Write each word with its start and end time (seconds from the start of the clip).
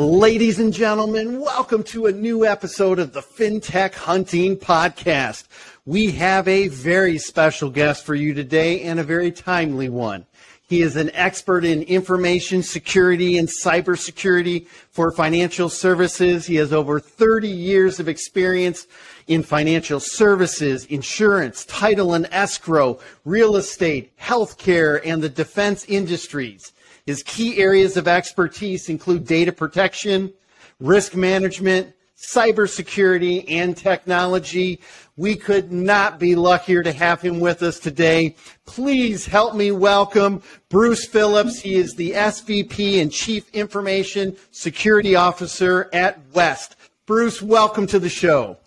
Ladies 0.00 0.60
and 0.60 0.72
gentlemen, 0.72 1.40
welcome 1.40 1.82
to 1.82 2.06
a 2.06 2.12
new 2.12 2.46
episode 2.46 3.00
of 3.00 3.12
the 3.12 3.20
FinTech 3.20 3.94
Hunting 3.94 4.56
Podcast. 4.56 5.48
We 5.86 6.12
have 6.12 6.46
a 6.46 6.68
very 6.68 7.18
special 7.18 7.68
guest 7.68 8.06
for 8.06 8.14
you 8.14 8.32
today 8.32 8.82
and 8.82 9.00
a 9.00 9.02
very 9.02 9.32
timely 9.32 9.88
one. 9.88 10.24
He 10.68 10.82
is 10.82 10.94
an 10.94 11.10
expert 11.14 11.64
in 11.64 11.82
information 11.82 12.62
security 12.62 13.38
and 13.38 13.48
cybersecurity 13.48 14.68
for 14.68 15.10
financial 15.10 15.68
services. 15.68 16.46
He 16.46 16.54
has 16.54 16.72
over 16.72 17.00
30 17.00 17.48
years 17.48 17.98
of 17.98 18.08
experience 18.08 18.86
in 19.26 19.42
financial 19.42 19.98
services, 19.98 20.84
insurance, 20.84 21.64
title 21.64 22.14
and 22.14 22.28
escrow, 22.30 23.00
real 23.24 23.56
estate, 23.56 24.16
healthcare, 24.16 25.00
and 25.04 25.24
the 25.24 25.28
defense 25.28 25.84
industries. 25.86 26.72
His 27.08 27.22
key 27.22 27.56
areas 27.56 27.96
of 27.96 28.06
expertise 28.06 28.90
include 28.90 29.26
data 29.26 29.50
protection, 29.50 30.30
risk 30.78 31.14
management, 31.14 31.94
cybersecurity, 32.18 33.46
and 33.50 33.74
technology. 33.74 34.82
We 35.16 35.34
could 35.34 35.72
not 35.72 36.18
be 36.18 36.36
luckier 36.36 36.82
to 36.82 36.92
have 36.92 37.22
him 37.22 37.40
with 37.40 37.62
us 37.62 37.78
today. 37.78 38.36
Please 38.66 39.24
help 39.24 39.54
me 39.54 39.70
welcome 39.70 40.42
Bruce 40.68 41.06
Phillips. 41.06 41.58
He 41.58 41.76
is 41.76 41.94
the 41.94 42.10
SVP 42.10 43.00
and 43.00 43.10
Chief 43.10 43.48
Information 43.54 44.36
Security 44.50 45.16
Officer 45.16 45.88
at 45.94 46.20
West. 46.34 46.76
Bruce, 47.06 47.40
welcome 47.40 47.86
to 47.86 47.98
the 47.98 48.10
show. 48.10 48.58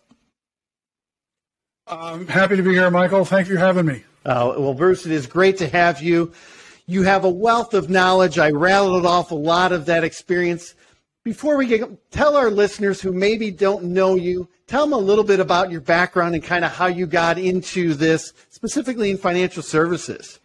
I'm 1.85 2.26
happy 2.26 2.55
to 2.55 2.63
be 2.63 2.71
here, 2.71 2.89
Michael. 2.89 3.23
Thank 3.23 3.49
you 3.49 3.53
for 3.53 3.59
having 3.59 3.85
me. 3.85 4.03
Uh, 4.26 4.55
well, 4.57 4.73
Bruce, 4.73 5.05
it 5.05 5.12
is 5.12 5.27
great 5.27 5.57
to 5.57 5.67
have 5.67 6.01
you. 6.01 6.31
You 6.85 7.03
have 7.03 7.23
a 7.23 7.30
wealth 7.30 7.73
of 7.73 7.90
knowledge. 7.90 8.38
I 8.38 8.49
rattled 8.49 9.05
off 9.05 9.31
a 9.31 9.35
lot 9.35 9.71
of 9.71 9.85
that 9.85 10.03
experience. 10.03 10.76
Before 11.23 11.55
we 11.55 11.67
get, 11.67 12.12
tell 12.12 12.35
our 12.35 12.49
listeners 12.49 12.99
who 12.99 13.13
maybe 13.13 13.52
don't 13.52 13.85
know 13.85 14.15
you, 14.15 14.49
tell 14.68 14.85
them 14.85 14.93
a 14.93 14.98
little 14.98 15.23
bit 15.23 15.40
about 15.40 15.71
your 15.71 15.82
background 15.82 16.34
and 16.34 16.43
kind 16.43 16.65
of 16.65 16.71
how 16.71 16.88
you 16.88 17.05
got 17.05 17.38
into 17.38 17.93
this, 17.93 18.34
specifically 18.49 19.12
in 19.12 19.18
financial 19.18 19.62
services. 19.62 20.40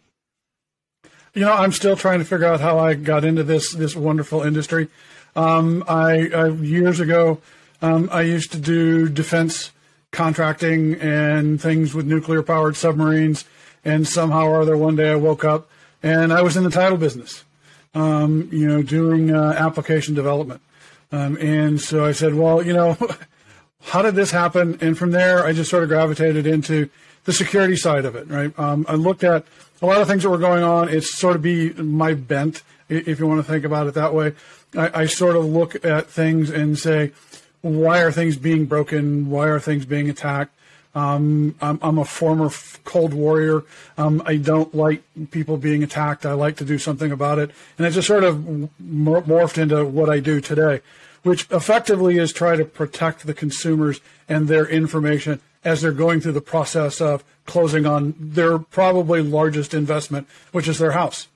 You 1.33 1.41
know, 1.41 1.53
I'm 1.53 1.71
still 1.71 1.95
trying 1.95 2.19
to 2.19 2.25
figure 2.25 2.45
out 2.45 2.61
how 2.61 2.79
I 2.79 2.93
got 2.93 3.23
into 3.23 3.43
this 3.43 3.73
this 3.73 3.95
wonderful 3.95 4.41
industry. 4.41 4.87
Um, 5.35 5.83
I, 5.87 6.29
I, 6.29 6.47
years 6.47 6.99
ago, 6.99 7.41
um, 7.81 8.09
I 8.11 8.21
used 8.21 8.51
to 8.53 8.59
do 8.59 9.07
defense 9.07 9.71
contracting 10.11 10.95
and 10.95 11.61
things 11.61 11.93
with 11.93 12.07
nuclear 12.07 12.41
powered 12.41 12.75
submarines, 12.75 13.45
and 13.85 14.07
somehow 14.07 14.47
or 14.47 14.61
other, 14.61 14.77
one 14.77 14.95
day 14.95 15.11
I 15.11 15.15
woke 15.15 15.43
up 15.43 15.69
and 16.03 16.31
I 16.31 16.41
was 16.41 16.57
in 16.57 16.63
the 16.63 16.69
title 16.69 16.97
business, 16.97 17.43
um, 17.93 18.49
you 18.51 18.67
know, 18.67 18.81
doing 18.81 19.33
uh, 19.33 19.55
application 19.57 20.13
development. 20.13 20.61
Um, 21.11 21.37
and 21.37 21.79
so 21.79 22.05
I 22.05 22.11
said, 22.11 22.33
well, 22.33 22.65
you 22.65 22.73
know, 22.73 22.97
how 23.81 24.01
did 24.01 24.15
this 24.15 24.31
happen? 24.31 24.77
And 24.81 24.97
from 24.97 25.11
there, 25.11 25.45
I 25.45 25.53
just 25.53 25.69
sort 25.69 25.83
of 25.83 25.89
gravitated 25.89 26.45
into 26.45 26.89
the 27.23 27.33
security 27.33 27.75
side 27.75 28.05
of 28.05 28.15
it, 28.15 28.27
right? 28.27 28.57
Um, 28.57 28.85
I 28.87 28.95
looked 28.95 29.23
at 29.23 29.45
a 29.81 29.85
lot 29.85 30.01
of 30.01 30.07
things 30.07 30.23
that 30.23 30.29
were 30.29 30.37
going 30.37 30.63
on. 30.63 30.89
It's 30.89 31.17
sort 31.17 31.35
of 31.35 31.41
be 31.41 31.71
my 31.73 32.13
bent, 32.13 32.63
if 32.89 33.19
you 33.19 33.27
want 33.27 33.45
to 33.45 33.51
think 33.51 33.65
about 33.65 33.87
it 33.87 33.93
that 33.95 34.13
way. 34.13 34.33
I, 34.75 35.01
I 35.01 35.05
sort 35.05 35.35
of 35.35 35.45
look 35.45 35.83
at 35.85 36.07
things 36.07 36.49
and 36.49 36.77
say, 36.77 37.11
why 37.61 38.01
are 38.01 38.11
things 38.11 38.37
being 38.37 38.65
broken? 38.65 39.29
Why 39.29 39.47
are 39.47 39.59
things 39.59 39.85
being 39.85 40.09
attacked? 40.09 40.53
Um, 40.97 41.53
I'm, 41.61 41.77
I'm, 41.83 41.99
a 41.99 42.05
former 42.05 42.49
Cold 42.83 43.13
Warrior. 43.13 43.63
Um, 43.99 44.23
I 44.25 44.37
don't 44.37 44.73
like 44.73 45.03
people 45.29 45.57
being 45.57 45.83
attacked. 45.83 46.25
I 46.25 46.33
like 46.33 46.57
to 46.57 46.65
do 46.65 46.79
something 46.79 47.11
about 47.11 47.37
it. 47.37 47.51
And 47.77 47.85
it 47.85 47.91
just 47.91 48.07
sort 48.07 48.23
of 48.23 48.37
morphed 48.81 49.59
into 49.59 49.85
what 49.85 50.09
I 50.09 50.19
do 50.19 50.41
today, 50.41 50.81
which 51.21 51.45
effectively 51.51 52.17
is 52.17 52.33
try 52.33 52.55
to 52.55 52.65
protect 52.65 53.27
the 53.27 53.35
consumers 53.35 54.01
and 54.27 54.47
their 54.47 54.67
information 54.67 55.39
as 55.63 55.83
they're 55.83 55.91
going 55.91 56.19
through 56.19 56.31
the 56.31 56.41
process 56.41 56.99
of 56.99 57.23
closing 57.45 57.85
on 57.85 58.15
their 58.19 58.57
probably 58.57 59.21
largest 59.21 59.75
investment, 59.75 60.27
which 60.51 60.67
is 60.67 60.79
their 60.79 60.93
house. 60.93 61.27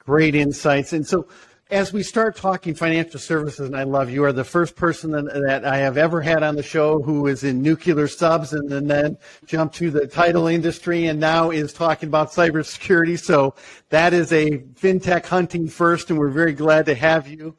Great 0.00 0.34
insights. 0.34 0.92
And 0.92 1.06
so 1.06 1.26
as 1.70 1.92
we 1.92 2.02
start 2.02 2.34
talking 2.34 2.74
financial 2.74 3.20
services, 3.20 3.66
and 3.66 3.76
I 3.76 3.82
love 3.82 4.08
you 4.08 4.24
are 4.24 4.32
the 4.32 4.44
first 4.44 4.74
person 4.74 5.10
that, 5.10 5.24
that, 5.46 5.64
I 5.66 5.76
have 5.78 5.98
ever 5.98 6.22
had 6.22 6.42
on 6.42 6.56
the 6.56 6.62
show 6.62 7.02
who 7.02 7.26
is 7.26 7.44
in 7.44 7.60
nuclear 7.60 8.08
subs 8.08 8.54
and, 8.54 8.72
and 8.72 8.90
then 8.90 9.18
jumped 9.44 9.74
to 9.76 9.90
the 9.90 10.06
title 10.06 10.46
industry 10.46 11.06
and 11.06 11.20
now 11.20 11.50
is 11.50 11.74
talking 11.74 12.08
about 12.08 12.30
cybersecurity. 12.30 13.18
So 13.18 13.54
that 13.90 14.14
is 14.14 14.32
a 14.32 14.58
fintech 14.80 15.26
hunting 15.26 15.68
first, 15.68 16.08
and 16.08 16.18
we're 16.18 16.30
very 16.30 16.54
glad 16.54 16.86
to 16.86 16.94
have 16.94 17.28
you. 17.28 17.54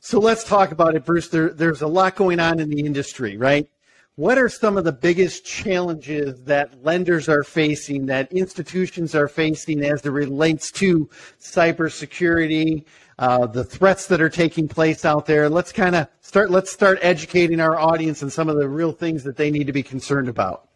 So 0.00 0.18
let's 0.18 0.44
talk 0.44 0.72
about 0.72 0.94
it, 0.94 1.04
Bruce. 1.04 1.28
There, 1.28 1.50
there's 1.50 1.82
a 1.82 1.86
lot 1.86 2.16
going 2.16 2.40
on 2.40 2.58
in 2.58 2.70
the 2.70 2.80
industry, 2.80 3.36
right? 3.36 3.68
What 4.16 4.36
are 4.36 4.48
some 4.48 4.76
of 4.76 4.84
the 4.84 4.92
biggest 4.92 5.44
challenges 5.46 6.42
that 6.44 6.84
lenders 6.84 7.30
are 7.30 7.42
facing, 7.42 8.06
that 8.06 8.30
institutions 8.30 9.14
are 9.14 9.28
facing 9.28 9.82
as 9.84 10.04
it 10.04 10.10
relates 10.10 10.70
to 10.72 11.08
cybersecurity, 11.40 12.84
uh, 13.18 13.46
the 13.46 13.64
threats 13.64 14.06
that 14.08 14.20
are 14.20 14.28
taking 14.28 14.68
place 14.68 15.04
out 15.04 15.26
there? 15.26 15.48
Let's 15.48 15.72
kind 15.72 15.94
of 15.94 16.08
start. 16.20 16.50
Let's 16.50 16.72
start 16.72 16.98
educating 17.02 17.60
our 17.60 17.78
audience 17.78 18.22
on 18.22 18.30
some 18.30 18.48
of 18.48 18.56
the 18.56 18.68
real 18.68 18.92
things 18.92 19.24
that 19.24 19.36
they 19.36 19.50
need 19.50 19.66
to 19.66 19.72
be 19.72 19.82
concerned 19.82 20.28
about. 20.28 20.68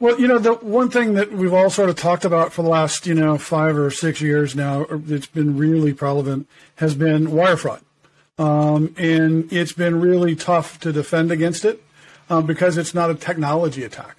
Well, 0.00 0.18
you 0.18 0.26
know, 0.26 0.38
the 0.38 0.54
one 0.54 0.90
thing 0.90 1.14
that 1.14 1.32
we've 1.32 1.52
all 1.52 1.68
sort 1.68 1.90
of 1.90 1.96
talked 1.96 2.24
about 2.24 2.52
for 2.52 2.62
the 2.62 2.68
last, 2.68 3.06
you 3.06 3.14
know, 3.14 3.36
five 3.36 3.76
or 3.76 3.90
six 3.90 4.20
years 4.20 4.56
now, 4.56 4.86
that's 4.90 5.26
been 5.26 5.58
really 5.58 5.92
prevalent, 5.92 6.48
has 6.76 6.94
been 6.94 7.30
wire 7.30 7.56
fraud. 7.56 7.82
Um, 8.38 8.94
and 8.98 9.52
it's 9.52 9.72
been 9.72 10.00
really 10.00 10.34
tough 10.34 10.78
to 10.80 10.92
defend 10.92 11.30
against 11.30 11.64
it 11.64 11.82
um, 12.28 12.46
because 12.46 12.76
it's 12.76 12.94
not 12.94 13.10
a 13.10 13.14
technology 13.14 13.82
attack. 13.82 14.16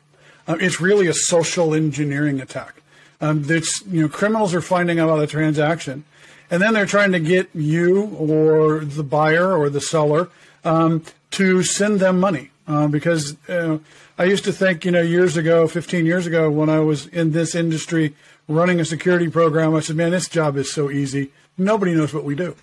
Um, 0.47 0.59
it's 0.61 0.79
really 0.79 1.07
a 1.07 1.13
social 1.13 1.73
engineering 1.73 2.39
attack. 2.39 2.81
Um, 3.19 3.43
you 3.43 4.01
know 4.01 4.09
criminals 4.09 4.53
are 4.53 4.61
finding 4.61 4.99
out 4.99 5.09
about 5.09 5.23
a 5.23 5.27
transaction, 5.27 6.05
and 6.49 6.61
then 6.61 6.73
they're 6.73 6.85
trying 6.85 7.11
to 7.11 7.19
get 7.19 7.49
you 7.53 8.05
or 8.17 8.79
the 8.79 9.03
buyer 9.03 9.57
or 9.57 9.69
the 9.69 9.81
seller 9.81 10.29
um, 10.63 11.03
to 11.31 11.63
send 11.63 11.99
them 11.99 12.19
money 12.19 12.51
uh, 12.67 12.87
because 12.87 13.35
uh, 13.49 13.79
I 14.17 14.25
used 14.25 14.43
to 14.45 14.53
think 14.53 14.85
you 14.85 14.91
know 14.91 15.01
years 15.01 15.37
ago, 15.37 15.67
15 15.67 16.05
years 16.05 16.25
ago, 16.25 16.49
when 16.49 16.69
I 16.69 16.79
was 16.79 17.07
in 17.07 17.31
this 17.31 17.55
industry 17.55 18.15
running 18.47 18.79
a 18.79 18.85
security 18.85 19.29
program, 19.29 19.75
I 19.75 19.81
said, 19.81 19.95
man, 19.95 20.11
this 20.11 20.29
job 20.29 20.57
is 20.57 20.71
so 20.71 20.89
easy. 20.89 21.31
Nobody 21.57 21.93
knows 21.93 22.13
what 22.13 22.23
we 22.23 22.35
do 22.35 22.55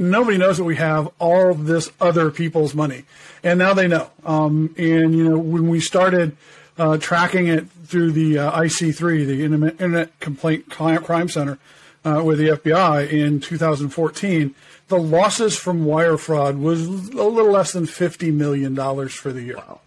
nobody 0.00 0.38
knows 0.38 0.56
that 0.56 0.64
we 0.64 0.76
have 0.76 1.08
all 1.18 1.50
of 1.50 1.66
this 1.66 1.90
other 2.00 2.30
people's 2.30 2.74
money, 2.74 3.04
and 3.44 3.58
now 3.58 3.74
they 3.74 3.86
know. 3.86 4.10
Um, 4.24 4.74
and 4.76 5.14
you 5.14 5.28
know, 5.28 5.38
when 5.38 5.68
we 5.68 5.78
started 5.78 6.36
uh, 6.78 6.96
tracking 6.96 7.46
it 7.46 7.68
through 7.84 8.12
the 8.12 8.38
uh, 8.38 8.60
IC3, 8.62 9.26
the 9.26 9.44
Internet 9.44 10.18
Complaint 10.18 10.70
Crime 10.70 11.28
Center, 11.28 11.58
uh, 12.04 12.22
with 12.24 12.38
the 12.38 12.48
FBI 12.48 13.10
in 13.10 13.40
2014, 13.40 14.54
the 14.88 14.98
losses 14.98 15.56
from 15.56 15.84
wire 15.84 16.16
fraud 16.16 16.58
was 16.58 16.86
a 16.86 16.90
little 16.90 17.50
less 17.50 17.72
than 17.72 17.86
50 17.86 18.30
million 18.30 18.74
dollars 18.74 19.12
for 19.12 19.32
the 19.32 19.42
year. 19.42 19.56
Wow. 19.56 19.80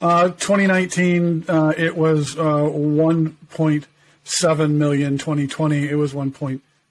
Uh, 0.00 0.28
2019, 0.30 1.44
uh, 1.48 1.72
it 1.76 1.96
was 1.96 2.36
uh, 2.36 2.42
1.7 2.42 4.70
million. 4.70 5.18
2020, 5.18 5.88
it 5.88 5.94
was 5.94 6.12
1 6.12 6.32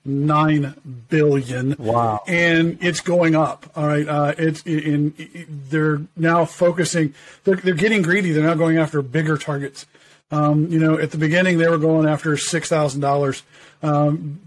nine 0.05 0.73
billion. 1.09 1.75
Wow! 1.77 2.23
And 2.27 2.77
it's 2.81 3.01
going 3.01 3.35
up. 3.35 3.69
All 3.75 3.87
right, 3.87 4.07
uh, 4.07 4.33
it's 4.37 4.61
in, 4.63 5.13
in, 5.17 5.61
They're 5.69 6.01
now 6.15 6.45
focusing. 6.45 7.13
They're 7.43 7.57
they're 7.57 7.73
getting 7.73 8.01
greedy. 8.01 8.31
They're 8.31 8.43
now 8.43 8.55
going 8.55 8.77
after 8.77 9.01
bigger 9.01 9.37
targets. 9.37 9.85
Um, 10.31 10.67
you 10.67 10.79
know, 10.79 10.97
at 10.97 11.11
the 11.11 11.17
beginning 11.17 11.57
they 11.57 11.67
were 11.67 11.77
going 11.77 12.07
after 12.07 12.37
six 12.37 12.69
thousand 12.69 13.01
dollars. 13.01 13.43
Um, 13.83 14.41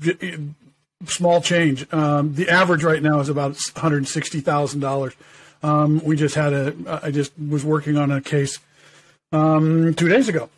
small 1.06 1.40
change. 1.40 1.92
Um, 1.92 2.34
the 2.34 2.48
average 2.48 2.82
right 2.84 3.02
now 3.02 3.20
is 3.20 3.28
about 3.28 3.52
one 3.52 3.82
hundred 3.82 4.08
sixty 4.08 4.40
thousand 4.40 4.80
dollars. 4.80 5.14
Um, 5.62 6.02
we 6.04 6.16
just 6.16 6.34
had 6.34 6.52
a. 6.52 7.00
I 7.02 7.10
just 7.10 7.32
was 7.38 7.64
working 7.64 7.96
on 7.96 8.10
a 8.10 8.20
case 8.20 8.58
two 9.32 10.08
days 10.08 10.28
ago 10.28 10.48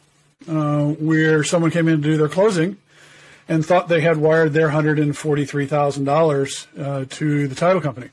uh, 0.49 0.85
where 0.85 1.43
someone 1.45 1.71
came 1.71 1.89
in 1.89 2.03
to 2.03 2.09
do 2.09 2.17
their 2.17 2.29
closing 2.29 2.77
and 3.49 3.65
thought 3.65 3.89
they 3.89 4.01
had 4.01 4.17
wired 4.17 4.53
their 4.53 4.69
$143,000 4.69 6.67
uh, 6.79 7.05
to 7.09 7.49
the 7.49 7.55
title 7.55 7.81
company. 7.81 8.11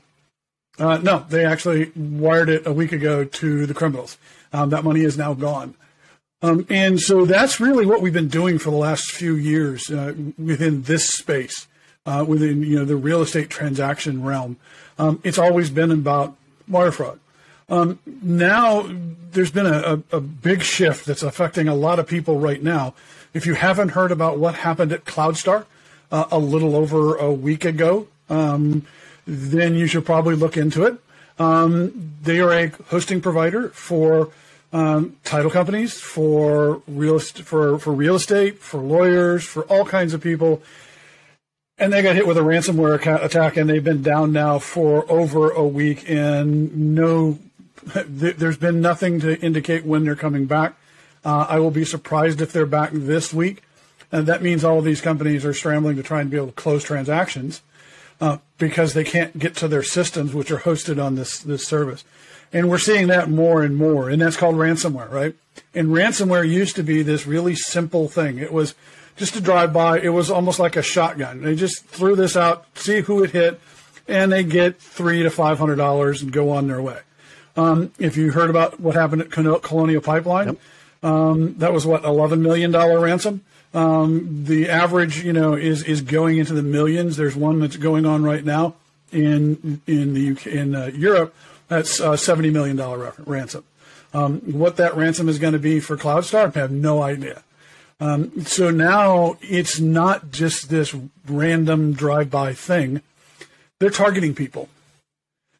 Uh, 0.78 0.98
no, 0.98 1.24
they 1.28 1.44
actually 1.44 1.90
wired 1.94 2.48
it 2.48 2.66
a 2.66 2.72
week 2.72 2.92
ago 2.92 3.24
to 3.24 3.66
the 3.66 3.74
criminals. 3.74 4.16
Um, 4.52 4.70
that 4.70 4.84
money 4.84 5.02
is 5.02 5.18
now 5.18 5.34
gone. 5.34 5.74
Um, 6.44 6.66
and 6.68 7.00
so 7.00 7.24
that's 7.24 7.58
really 7.58 7.86
what 7.86 8.02
we've 8.02 8.12
been 8.12 8.28
doing 8.28 8.58
for 8.58 8.70
the 8.70 8.76
last 8.76 9.10
few 9.10 9.34
years 9.34 9.90
uh, 9.90 10.12
within 10.36 10.82
this 10.82 11.08
space, 11.08 11.66
uh, 12.04 12.22
within 12.28 12.62
you 12.62 12.76
know 12.76 12.84
the 12.84 12.96
real 12.96 13.22
estate 13.22 13.48
transaction 13.48 14.22
realm. 14.22 14.58
Um, 14.98 15.20
it's 15.24 15.38
always 15.38 15.70
been 15.70 15.90
about 15.90 16.36
wire 16.68 16.92
fraud. 16.92 17.18
Um, 17.70 17.98
now 18.22 18.86
there's 19.32 19.50
been 19.50 19.64
a, 19.64 20.02
a, 20.12 20.16
a, 20.18 20.20
big 20.20 20.62
shift 20.62 21.06
that's 21.06 21.22
affecting 21.22 21.66
a 21.66 21.74
lot 21.74 21.98
of 21.98 22.06
people 22.06 22.38
right 22.38 22.62
now 22.62 22.92
if 23.32 23.46
you 23.46 23.54
haven't 23.54 23.90
heard 23.90 24.12
about 24.12 24.38
what 24.38 24.54
happened 24.54 24.92
at 24.92 25.04
CloudStar 25.04 25.66
uh, 26.12 26.26
a 26.30 26.38
little 26.38 26.76
over 26.76 27.16
a 27.16 27.32
week 27.32 27.64
ago, 27.64 28.06
um, 28.28 28.86
then 29.26 29.74
you 29.74 29.86
should 29.86 30.06
probably 30.06 30.36
look 30.36 30.56
into 30.58 30.84
it. 30.84 30.98
Um, 31.38 32.12
they 32.22 32.38
are 32.40 32.52
a 32.52 32.68
hosting 32.88 33.22
provider 33.22 33.70
for 33.70 34.30
um, 34.74 35.16
title 35.22 35.52
companies, 35.52 36.00
for 36.00 36.82
real 36.88 37.20
for 37.20 37.78
for 37.78 37.92
real 37.92 38.16
estate, 38.16 38.58
for 38.58 38.80
lawyers, 38.80 39.44
for 39.44 39.62
all 39.64 39.84
kinds 39.84 40.12
of 40.12 40.20
people. 40.20 40.62
And 41.78 41.92
they 41.92 42.02
got 42.02 42.16
hit 42.16 42.26
with 42.26 42.36
a 42.36 42.40
ransomware 42.40 43.22
attack, 43.22 43.56
and 43.56 43.70
they've 43.70 43.82
been 43.82 44.02
down 44.02 44.32
now 44.32 44.58
for 44.58 45.10
over 45.10 45.50
a 45.50 45.64
week, 45.64 46.08
and 46.08 46.94
no, 46.94 47.38
there's 47.94 48.58
been 48.58 48.80
nothing 48.80 49.20
to 49.20 49.40
indicate 49.40 49.84
when 49.84 50.04
they're 50.04 50.16
coming 50.16 50.46
back. 50.46 50.74
Uh, 51.24 51.46
I 51.48 51.58
will 51.60 51.70
be 51.70 51.84
surprised 51.84 52.40
if 52.40 52.52
they're 52.52 52.66
back 52.66 52.90
this 52.92 53.32
week, 53.32 53.62
and 54.12 54.26
that 54.26 54.42
means 54.42 54.64
all 54.64 54.78
of 54.78 54.84
these 54.84 55.00
companies 55.00 55.44
are 55.44 55.54
scrambling 55.54 55.96
to 55.96 56.02
try 56.02 56.20
and 56.20 56.30
be 56.30 56.36
able 56.36 56.48
to 56.48 56.52
close 56.52 56.84
transactions 56.84 57.62
uh, 58.20 58.38
because 58.58 58.94
they 58.94 59.04
can't 59.04 59.38
get 59.38 59.56
to 59.56 59.68
their 59.68 59.82
systems, 59.82 60.34
which 60.34 60.50
are 60.50 60.58
hosted 60.58 61.02
on 61.02 61.14
this 61.14 61.38
this 61.38 61.66
service. 61.66 62.04
And 62.52 62.70
we're 62.70 62.78
seeing 62.78 63.08
that 63.08 63.28
more 63.28 63.62
and 63.62 63.76
more, 63.76 64.08
and 64.08 64.22
that's 64.22 64.36
called 64.36 64.54
ransomware, 64.54 65.10
right? 65.10 65.34
And 65.74 65.88
ransomware 65.88 66.48
used 66.48 66.76
to 66.76 66.82
be 66.82 67.02
this 67.02 67.26
really 67.26 67.56
simple 67.56 68.08
thing. 68.08 68.38
It 68.38 68.52
was 68.52 68.74
just 69.16 69.34
to 69.34 69.40
drive 69.40 69.72
by. 69.72 70.00
It 70.00 70.10
was 70.10 70.30
almost 70.30 70.58
like 70.58 70.76
a 70.76 70.82
shotgun. 70.82 71.42
They 71.42 71.56
just 71.56 71.84
threw 71.84 72.14
this 72.14 72.36
out, 72.36 72.66
see 72.76 73.00
who 73.00 73.24
it 73.24 73.30
hit, 73.30 73.60
and 74.06 74.32
they 74.32 74.44
get 74.44 74.80
three 74.80 75.22
to 75.22 75.30
five 75.30 75.58
hundred 75.58 75.76
dollars 75.76 76.22
and 76.22 76.32
go 76.32 76.50
on 76.50 76.68
their 76.68 76.80
way. 76.80 77.00
Um, 77.56 77.92
if 77.98 78.16
you 78.16 78.32
heard 78.32 78.50
about 78.50 78.80
what 78.80 78.94
happened 78.94 79.22
at 79.22 79.30
Colonial 79.30 80.00
Pipeline, 80.00 80.46
yep. 80.46 80.56
um, 81.02 81.54
that 81.58 81.72
was 81.72 81.86
what 81.86 82.04
eleven 82.04 82.42
million 82.42 82.70
dollar 82.70 83.00
ransom. 83.00 83.42
Um, 83.74 84.44
the 84.44 84.70
average, 84.70 85.24
you 85.24 85.32
know, 85.32 85.54
is 85.54 85.82
is 85.82 86.00
going 86.00 86.38
into 86.38 86.54
the 86.54 86.62
millions. 86.62 87.16
There's 87.16 87.34
one 87.34 87.60
that's 87.60 87.76
going 87.76 88.06
on 88.06 88.22
right 88.22 88.44
now 88.44 88.74
in 89.10 89.82
in 89.86 90.14
the 90.14 90.30
UK, 90.30 90.46
in 90.46 90.74
uh, 90.74 90.86
Europe. 90.94 91.34
That's 91.68 91.98
a 91.98 92.16
seventy 92.16 92.50
million 92.50 92.76
dollar 92.76 93.14
ransom. 93.26 93.64
Um, 94.12 94.40
what 94.40 94.76
that 94.76 94.96
ransom 94.96 95.28
is 95.28 95.40
going 95.40 95.54
to 95.54 95.58
be 95.58 95.80
for 95.80 95.96
CloudStar, 95.96 96.56
I 96.56 96.60
have 96.60 96.70
no 96.70 97.02
idea. 97.02 97.42
Um, 97.98 98.44
so 98.44 98.70
now 98.70 99.36
it's 99.40 99.80
not 99.80 100.30
just 100.30 100.68
this 100.68 100.94
random 101.26 101.94
drive-by 101.94 102.54
thing. 102.54 103.02
They're 103.80 103.90
targeting 103.90 104.34
people. 104.34 104.68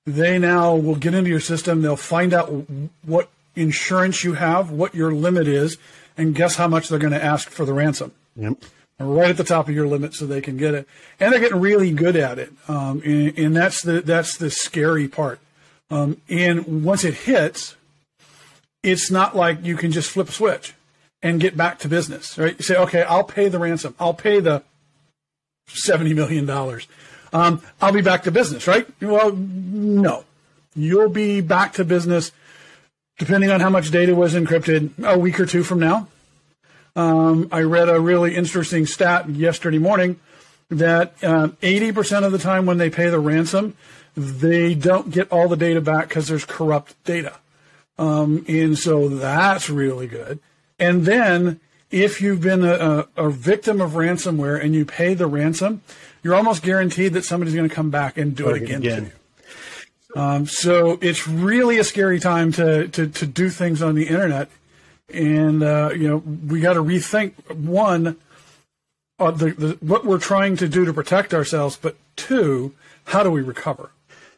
They 0.06 0.38
now 0.38 0.76
will 0.76 0.96
get 0.96 1.14
into 1.14 1.31
your 1.31 1.40
system. 1.40 1.82
They'll 1.82 1.96
find 1.96 2.32
out 2.32 2.52
what 3.02 3.28
insurance 3.56 4.22
you 4.22 4.34
have, 4.34 4.70
what 4.70 4.94
your 4.94 5.12
limit 5.12 5.49
is, 5.49 5.78
and 6.16 6.34
guess 6.34 6.56
how 6.56 6.69
much 6.69 6.88
they're 6.88 6.99
going 6.99 7.12
to 7.12 7.22
ask 7.22 7.50
for 7.50 7.64
the 7.64 7.72
ransom? 7.72 8.12
Yep. 8.37 8.64
Right 9.00 9.31
at 9.31 9.37
the 9.37 9.44
top 9.44 9.69
of 9.69 9.75
your 9.75 9.88
limit, 9.88 10.14
so 10.14 10.25
they 10.25 10.40
can 10.40 10.56
get 10.56 10.72
it, 10.72 10.88
and 11.19 11.32
they're 11.32 11.40
getting 11.40 11.61
really 11.61 11.90
good 11.90 12.14
at 12.14 12.38
it. 12.38 12.52
Um, 12.69 13.02
and, 13.05 13.37
and, 13.37 13.56
that's 13.56 13.82
the 13.82 14.00
that's 14.00 14.37
the 14.37 14.50
scary 14.50 15.08
part. 15.08 15.40
Um, 15.90 16.20
and 16.28 16.84
once 16.84 17.02
it 17.02 17.14
hits, 17.14 17.76
it's 18.84 19.11
not 19.11 19.34
like 19.34 19.64
you 19.64 19.76
can 19.76 19.90
just 19.90 20.11
flip 20.11 20.28
a 20.28 20.32
switch 20.32 20.75
and 21.22 21.40
get 21.40 21.56
back 21.56 21.81
to 21.81 21.88
business. 21.88 22.38
Right? 22.38 22.56
You 22.56 22.62
say, 22.62 22.76
okay, 22.76 23.02
I'll 23.02 23.25
pay 23.25 23.49
the 23.49 23.58
ransom. 23.58 23.96
I'll 23.99 24.14
pay 24.14 24.38
the 24.38 24.62
seventy 25.66 26.14
million 26.14 26.46
dollars. 26.46 26.87
Um, 27.32 27.62
I'll 27.82 27.93
be 27.93 28.00
back 28.00 28.22
to 28.22 28.31
business. 28.31 28.69
Right? 28.69 28.87
Well, 29.02 29.32
no, 29.32 30.25
you'll 30.76 31.08
be 31.08 31.40
back 31.40 31.72
to 31.75 31.84
business 31.84 32.31
depending 33.19 33.50
on 33.50 33.61
how 33.61 33.70
much 33.70 33.90
data 33.90 34.14
was 34.14 34.34
encrypted, 34.34 34.90
a 35.05 35.19
week 35.19 35.38
or 35.38 35.46
two 35.46 35.62
from 35.62 35.81
now. 35.81 36.08
Um, 36.96 37.49
I 37.50 37.62
read 37.62 37.88
a 37.88 38.00
really 38.00 38.37
interesting 38.37 38.87
stat 38.87 39.28
yesterday 39.28 39.78
morning 39.78 40.20
that 40.69 41.14
uh, 41.22 41.49
80% 41.62 42.25
of 42.25 42.32
the 42.32 42.38
time 42.38 42.66
when 42.66 42.78
they 42.78 42.90
pay 42.90 43.08
the 43.08 43.19
ransom, 43.19 43.76
they 44.16 44.75
don't 44.75 45.11
get 45.11 45.31
all 45.32 45.49
the 45.49 45.56
data 45.56 45.81
back 45.81 46.08
because 46.08 46.28
there's 46.28 46.44
corrupt 46.44 46.94
data. 47.05 47.34
Um, 47.99 48.44
and 48.49 48.78
so 48.78 49.08
that's 49.08 49.70
really 49.70 50.06
good. 50.06 50.40
And 50.78 51.05
then 51.05 51.61
if 51.90 52.20
you've 52.20 52.40
been 52.40 52.64
a, 52.64 53.06
a, 53.16 53.26
a, 53.26 53.31
victim 53.31 53.81
of 53.81 53.93
ransomware 53.93 54.61
and 54.62 54.75
you 54.75 54.84
pay 54.84 55.14
the 55.14 55.28
ransom, 55.28 55.82
you're 56.22 56.34
almost 56.34 56.62
guaranteed 56.62 57.12
that 57.12 57.25
somebody's 57.25 57.55
going 57.55 57.69
to 57.69 57.75
come 57.75 57.90
back 57.90 58.19
and 58.19 58.34
do 58.34 58.49
it 58.50 58.62
again, 58.62 58.78
again. 58.78 59.12
Um, 60.14 60.46
so 60.46 60.99
it's 61.00 61.26
really 61.26 61.78
a 61.78 61.84
scary 61.84 62.20
time 62.20 62.52
to, 62.52 62.88
to, 62.88 63.08
to 63.08 63.26
do 63.26 63.50
things 63.50 63.82
on 63.82 63.94
the 63.94 64.06
internet. 64.06 64.49
And, 65.12 65.62
uh, 65.62 65.90
you 65.93 66.08
know, 66.08 66.19
we 66.19 66.61
got 66.61 66.75
to 66.75 66.82
rethink 66.82 67.32
one, 67.55 68.16
uh, 69.19 69.31
the, 69.32 69.50
the, 69.50 69.78
what 69.81 70.05
we're 70.05 70.19
trying 70.19 70.56
to 70.58 70.69
do 70.69 70.84
to 70.84 70.93
protect 70.93 71.34
ourselves, 71.34 71.76
but 71.81 71.96
two, 72.16 72.75
how 73.06 73.22
do 73.22 73.31
we 73.31 73.43
recover? 73.43 73.90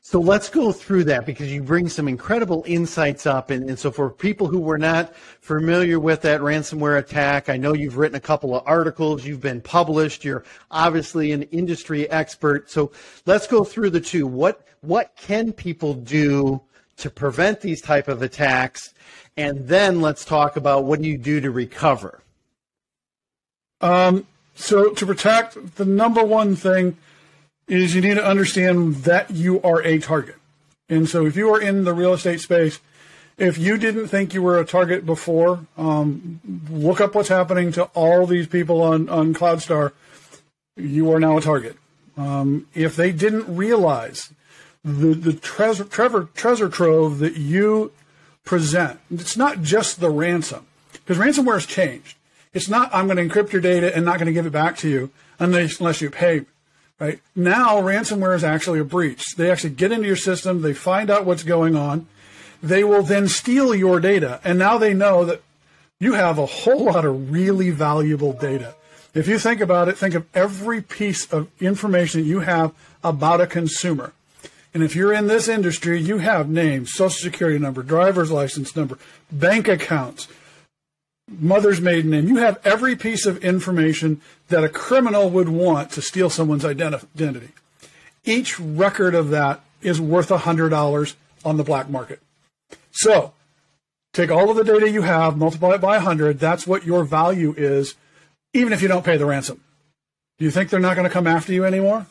So 0.08 0.20
let's 0.20 0.48
go 0.48 0.70
through 0.70 1.02
that 1.04 1.26
because 1.26 1.52
you 1.52 1.64
bring 1.64 1.88
some 1.88 2.06
incredible 2.06 2.62
insights 2.64 3.26
up. 3.26 3.50
And, 3.50 3.68
and, 3.68 3.76
so 3.76 3.90
for 3.90 4.08
people 4.08 4.46
who 4.46 4.60
were 4.60 4.78
not 4.78 5.12
familiar 5.16 5.98
with 5.98 6.22
that 6.22 6.42
ransomware 6.42 6.96
attack, 6.96 7.48
I 7.48 7.56
know 7.56 7.72
you've 7.72 7.96
written 7.96 8.14
a 8.14 8.20
couple 8.20 8.54
of 8.54 8.62
articles, 8.66 9.26
you've 9.26 9.40
been 9.40 9.60
published, 9.60 10.24
you're 10.24 10.44
obviously 10.70 11.32
an 11.32 11.42
industry 11.42 12.08
expert. 12.08 12.70
So 12.70 12.92
let's 13.26 13.48
go 13.48 13.64
through 13.64 13.90
the 13.90 14.00
two. 14.00 14.28
What, 14.28 14.64
what 14.80 15.16
can 15.16 15.52
people 15.52 15.94
do 15.94 16.62
to 16.98 17.10
prevent 17.10 17.60
these 17.60 17.80
type 17.80 18.06
of 18.06 18.22
attacks? 18.22 18.94
And 19.36 19.66
then 19.66 20.00
let's 20.00 20.24
talk 20.24 20.56
about 20.56 20.84
what 20.84 21.02
do 21.02 21.08
you 21.08 21.18
do 21.18 21.40
to 21.40 21.50
recover? 21.50 22.20
Um, 23.80 24.24
so 24.54 24.90
to 24.90 25.04
protect, 25.04 25.74
the 25.74 25.84
number 25.84 26.22
one 26.22 26.54
thing 26.54 26.96
is 27.68 27.94
you 27.94 28.00
need 28.00 28.14
to 28.14 28.24
understand 28.24 28.96
that 28.96 29.30
you 29.30 29.60
are 29.62 29.82
a 29.82 29.98
target. 29.98 30.36
And 30.88 31.08
so 31.08 31.26
if 31.26 31.36
you 31.36 31.52
are 31.52 31.60
in 31.60 31.84
the 31.84 31.92
real 31.92 32.12
estate 32.12 32.40
space, 32.40 32.80
if 33.38 33.58
you 33.58 33.76
didn't 33.76 34.08
think 34.08 34.32
you 34.32 34.42
were 34.42 34.58
a 34.58 34.64
target 34.64 35.04
before, 35.04 35.66
um, 35.76 36.40
look 36.70 37.00
up 37.00 37.14
what's 37.14 37.28
happening 37.28 37.72
to 37.72 37.84
all 37.94 38.26
these 38.26 38.46
people 38.46 38.80
on, 38.82 39.08
on 39.08 39.34
CloudStar. 39.34 39.92
You 40.76 41.12
are 41.12 41.20
now 41.20 41.36
a 41.36 41.40
target. 41.40 41.76
Um, 42.16 42.66
if 42.74 42.96
they 42.96 43.12
didn't 43.12 43.54
realize 43.54 44.32
the, 44.82 45.14
the 45.14 45.32
treasure, 45.32 45.84
treasure, 45.84 46.28
treasure 46.34 46.68
trove 46.68 47.18
that 47.18 47.36
you 47.36 47.92
present, 48.44 49.00
it's 49.10 49.36
not 49.36 49.60
just 49.60 50.00
the 50.00 50.08
ransom, 50.08 50.66
because 50.92 51.18
ransomware 51.18 51.54
has 51.54 51.66
changed. 51.66 52.16
It's 52.54 52.68
not, 52.70 52.88
I'm 52.94 53.06
going 53.06 53.18
to 53.18 53.28
encrypt 53.28 53.52
your 53.52 53.60
data 53.60 53.94
and 53.94 54.04
not 54.04 54.18
going 54.18 54.26
to 54.26 54.32
give 54.32 54.46
it 54.46 54.52
back 54.52 54.78
to 54.78 54.88
you 54.88 55.10
unless, 55.38 55.78
unless 55.78 56.00
you 56.00 56.08
pay 56.08 56.46
Right 56.98 57.20
now, 57.34 57.76
ransomware 57.82 58.34
is 58.34 58.44
actually 58.44 58.78
a 58.80 58.84
breach. 58.84 59.36
They 59.36 59.50
actually 59.50 59.74
get 59.74 59.92
into 59.92 60.06
your 60.06 60.16
system, 60.16 60.62
they 60.62 60.72
find 60.72 61.10
out 61.10 61.26
what's 61.26 61.42
going 61.42 61.76
on, 61.76 62.06
they 62.62 62.84
will 62.84 63.02
then 63.02 63.28
steal 63.28 63.74
your 63.74 64.00
data, 64.00 64.40
and 64.42 64.58
now 64.58 64.78
they 64.78 64.94
know 64.94 65.24
that 65.26 65.42
you 66.00 66.14
have 66.14 66.38
a 66.38 66.46
whole 66.46 66.84
lot 66.84 67.04
of 67.04 67.30
really 67.30 67.70
valuable 67.70 68.32
data. 68.32 68.74
If 69.12 69.28
you 69.28 69.38
think 69.38 69.60
about 69.60 69.88
it, 69.88 69.98
think 69.98 70.14
of 70.14 70.26
every 70.34 70.82
piece 70.82 71.30
of 71.32 71.48
information 71.60 72.22
that 72.22 72.26
you 72.26 72.40
have 72.40 72.72
about 73.04 73.40
a 73.40 73.46
consumer. 73.46 74.12
And 74.74 74.82
if 74.82 74.94
you're 74.94 75.12
in 75.12 75.26
this 75.26 75.48
industry, 75.48 76.00
you 76.00 76.18
have 76.18 76.50
names, 76.50 76.92
social 76.92 77.30
security 77.30 77.58
number, 77.58 77.82
driver's 77.82 78.30
license 78.30 78.76
number, 78.76 78.98
bank 79.32 79.68
accounts, 79.68 80.28
mother's 81.28 81.80
maiden 81.80 82.10
name. 82.10 82.28
You 82.28 82.36
have 82.36 82.60
every 82.64 82.96
piece 82.96 83.26
of 83.26 83.44
information 83.44 84.20
that 84.48 84.64
a 84.64 84.68
criminal 84.68 85.28
would 85.30 85.48
want 85.48 85.90
to 85.92 86.02
steal 86.02 86.30
someone's 86.30 86.64
identity. 86.64 87.50
Each 88.24 88.58
record 88.58 89.14
of 89.14 89.30
that 89.30 89.60
is 89.82 90.00
worth 90.00 90.28
$100 90.28 91.14
on 91.44 91.56
the 91.56 91.64
black 91.64 91.88
market. 91.88 92.20
So 92.90 93.32
take 94.12 94.30
all 94.30 94.50
of 94.50 94.56
the 94.56 94.64
data 94.64 94.90
you 94.90 95.02
have, 95.02 95.36
multiply 95.36 95.74
it 95.74 95.80
by 95.80 95.96
100. 95.96 96.38
That's 96.38 96.66
what 96.66 96.84
your 96.84 97.04
value 97.04 97.54
is, 97.56 97.94
even 98.52 98.72
if 98.72 98.82
you 98.82 98.88
don't 98.88 99.04
pay 99.04 99.16
the 99.16 99.26
ransom. 99.26 99.60
Do 100.38 100.44
you 100.44 100.50
think 100.50 100.70
they're 100.70 100.80
not 100.80 100.96
going 100.96 101.08
to 101.08 101.12
come 101.12 101.26
after 101.26 101.52
you 101.52 101.64
anymore? 101.64 102.06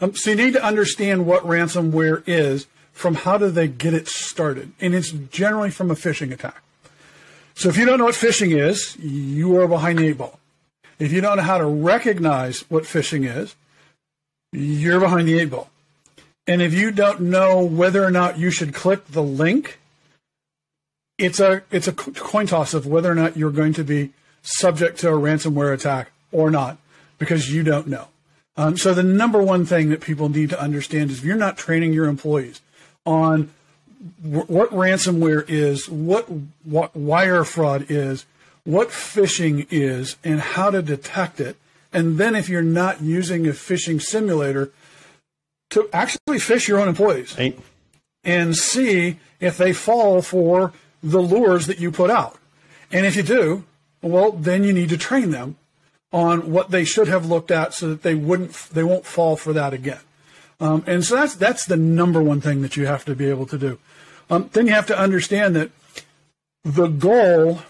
Um, 0.00 0.14
so 0.14 0.30
you 0.30 0.36
need 0.36 0.54
to 0.54 0.64
understand 0.64 1.26
what 1.26 1.44
ransomware 1.44 2.22
is 2.26 2.66
from 2.92 3.14
how 3.14 3.38
do 3.38 3.50
they 3.50 3.68
get 3.68 3.94
it 3.94 4.08
started. 4.08 4.72
And 4.80 4.94
it's 4.94 5.10
generally 5.10 5.70
from 5.70 5.90
a 5.90 5.94
phishing 5.94 6.32
attack. 6.32 6.62
So 7.56 7.70
if 7.70 7.78
you 7.78 7.86
don't 7.86 7.98
know 7.98 8.04
what 8.04 8.14
phishing 8.14 8.56
is, 8.56 8.96
you 8.98 9.56
are 9.56 9.66
behind 9.66 9.98
the 9.98 10.08
eight 10.08 10.18
ball. 10.18 10.38
If 10.98 11.10
you 11.10 11.22
don't 11.22 11.38
know 11.38 11.42
how 11.42 11.56
to 11.56 11.64
recognize 11.64 12.60
what 12.70 12.84
phishing 12.84 13.26
is, 13.26 13.56
you're 14.52 15.00
behind 15.00 15.26
the 15.26 15.38
eight 15.38 15.50
ball. 15.50 15.70
And 16.46 16.60
if 16.60 16.74
you 16.74 16.90
don't 16.90 17.22
know 17.22 17.64
whether 17.64 18.04
or 18.04 18.10
not 18.10 18.38
you 18.38 18.50
should 18.50 18.74
click 18.74 19.06
the 19.06 19.22
link, 19.22 19.78
it's 21.18 21.40
a 21.40 21.62
it's 21.70 21.88
a 21.88 21.92
coin 21.92 22.46
toss 22.46 22.74
of 22.74 22.86
whether 22.86 23.10
or 23.10 23.14
not 23.14 23.38
you're 23.38 23.50
going 23.50 23.72
to 23.72 23.84
be 23.84 24.10
subject 24.42 24.98
to 24.98 25.08
a 25.08 25.12
ransomware 25.12 25.72
attack 25.72 26.10
or 26.30 26.50
not 26.50 26.76
because 27.18 27.52
you 27.52 27.62
don't 27.62 27.86
know. 27.86 28.08
Um, 28.58 28.76
so 28.76 28.92
the 28.92 29.02
number 29.02 29.42
one 29.42 29.64
thing 29.64 29.88
that 29.88 30.02
people 30.02 30.28
need 30.28 30.50
to 30.50 30.60
understand 30.60 31.10
is 31.10 31.18
if 31.18 31.24
you're 31.24 31.36
not 31.36 31.56
training 31.56 31.94
your 31.94 32.06
employees 32.06 32.60
on 33.06 33.50
what 34.22 34.70
ransomware 34.70 35.44
is, 35.48 35.88
what, 35.88 36.26
what 36.64 36.94
wire 36.96 37.44
fraud 37.44 37.86
is, 37.88 38.26
what 38.64 38.88
phishing 38.88 39.66
is, 39.70 40.16
and 40.24 40.40
how 40.40 40.70
to 40.70 40.82
detect 40.82 41.40
it. 41.40 41.56
And 41.92 42.18
then 42.18 42.34
if 42.34 42.48
you're 42.48 42.62
not 42.62 43.00
using 43.00 43.46
a 43.46 43.52
phishing 43.52 44.02
simulator, 44.02 44.70
to 45.70 45.88
actually 45.92 46.38
fish 46.38 46.68
your 46.68 46.78
own 46.78 46.88
employees 46.88 47.36
Right. 47.36 47.58
and 48.24 48.56
see 48.56 49.18
if 49.40 49.56
they 49.56 49.72
fall 49.72 50.22
for 50.22 50.72
the 51.02 51.20
lures 51.20 51.66
that 51.66 51.80
you 51.80 51.90
put 51.90 52.10
out. 52.10 52.38
And 52.92 53.04
if 53.04 53.16
you 53.16 53.22
do, 53.22 53.64
well, 54.02 54.32
then 54.32 54.62
you 54.64 54.72
need 54.72 54.88
to 54.90 54.96
train 54.96 55.30
them 55.30 55.56
on 56.12 56.52
what 56.52 56.70
they 56.70 56.84
should 56.84 57.08
have 57.08 57.26
looked 57.26 57.50
at 57.50 57.74
so 57.74 57.88
that 57.88 58.02
they 58.02 58.14
wouldn't 58.14 58.52
they 58.72 58.84
won't 58.84 59.04
fall 59.06 59.36
for 59.36 59.52
that 59.52 59.72
again. 59.72 60.00
Um, 60.60 60.84
and 60.86 61.04
so 61.04 61.16
that's 61.16 61.34
that's 61.34 61.66
the 61.66 61.76
number 61.76 62.22
one 62.22 62.40
thing 62.40 62.62
that 62.62 62.76
you 62.76 62.86
have 62.86 63.04
to 63.04 63.14
be 63.14 63.28
able 63.28 63.46
to 63.46 63.58
do. 63.58 63.78
Um, 64.30 64.50
then 64.52 64.66
you 64.66 64.72
have 64.72 64.86
to 64.86 64.98
understand 64.98 65.54
that 65.56 65.70
the 66.64 66.88
goal 66.88 67.60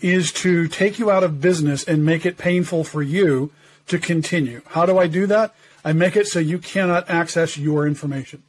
is 0.00 0.32
to 0.32 0.68
take 0.68 0.98
you 0.98 1.10
out 1.10 1.22
of 1.22 1.40
business 1.40 1.84
and 1.84 2.04
make 2.04 2.24
it 2.24 2.38
painful 2.38 2.84
for 2.84 3.02
you 3.02 3.52
to 3.86 3.98
continue. 3.98 4.62
How 4.68 4.86
do 4.86 4.98
I 4.98 5.06
do 5.06 5.26
that? 5.26 5.54
I 5.84 5.92
make 5.92 6.16
it 6.16 6.26
so 6.26 6.38
you 6.38 6.58
cannot 6.58 7.08
access 7.08 7.56
your 7.56 7.86
information. 7.86 8.42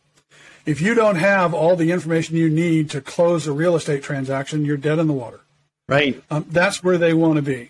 If 0.66 0.82
you 0.82 0.94
don't 0.94 1.16
have 1.16 1.54
all 1.54 1.76
the 1.76 1.92
information 1.92 2.36
you 2.36 2.50
need 2.50 2.90
to 2.92 3.02
close 3.02 3.48
a 3.48 3.54
real 3.54 3.76
estate 3.76 4.04
transaction, 4.04 4.66
you're 4.66 4.78
dead 4.78 5.00
in 5.00 5.08
the 5.08 5.14
water. 5.14 5.42
Right. 5.88 6.22
Um, 6.30 6.46
that's 6.50 6.84
where 6.84 6.98
they 6.98 7.14
want 7.14 7.38
to 7.38 7.42
be. 7.42 7.70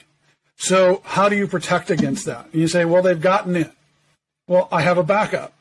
So 0.57 1.01
how 1.05 1.29
do 1.29 1.35
you 1.35 1.47
protect 1.47 1.89
against 1.89 2.25
that? 2.25 2.47
And 2.51 2.61
you 2.61 2.67
say, 2.67 2.85
well, 2.85 3.01
they've 3.01 3.19
gotten 3.19 3.55
in. 3.55 3.71
Well, 4.47 4.67
I 4.71 4.81
have 4.81 4.97
a 4.97 5.03
backup. 5.03 5.53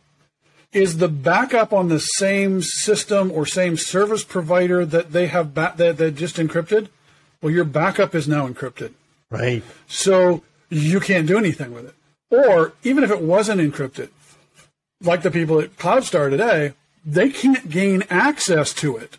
Is 0.72 0.98
the 0.98 1.08
backup 1.08 1.72
on 1.72 1.88
the 1.88 1.98
same 1.98 2.62
system 2.62 3.32
or 3.32 3.44
same 3.44 3.76
service 3.76 4.22
provider 4.22 4.86
that 4.86 5.12
they 5.12 5.26
have 5.26 5.52
ba- 5.52 5.74
that 5.76 5.96
they 5.96 6.10
just 6.12 6.36
encrypted? 6.36 6.88
Well, 7.42 7.52
your 7.52 7.64
backup 7.64 8.14
is 8.14 8.28
now 8.28 8.46
encrypted. 8.46 8.92
Right. 9.30 9.62
So 9.88 10.42
you 10.68 11.00
can't 11.00 11.26
do 11.26 11.38
anything 11.38 11.72
with 11.72 11.86
it. 11.86 11.94
Or 12.30 12.74
even 12.84 13.02
if 13.02 13.10
it 13.10 13.20
wasn't 13.20 13.60
encrypted, 13.60 14.10
like 15.00 15.22
the 15.22 15.30
people 15.30 15.60
at 15.60 15.76
CloudStar 15.76 16.30
today, 16.30 16.74
they 17.04 17.30
can't 17.30 17.68
gain 17.68 18.04
access 18.08 18.72
to 18.74 18.96
it 18.96 19.18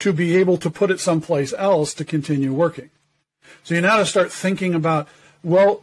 to 0.00 0.12
be 0.12 0.36
able 0.36 0.56
to 0.58 0.70
put 0.70 0.90
it 0.90 1.00
someplace 1.00 1.52
else 1.58 1.92
to 1.94 2.04
continue 2.04 2.52
working. 2.52 2.90
So 3.64 3.74
you 3.74 3.80
now 3.80 3.98
to 3.98 4.06
start 4.06 4.32
thinking 4.32 4.74
about, 4.74 5.08
well, 5.42 5.76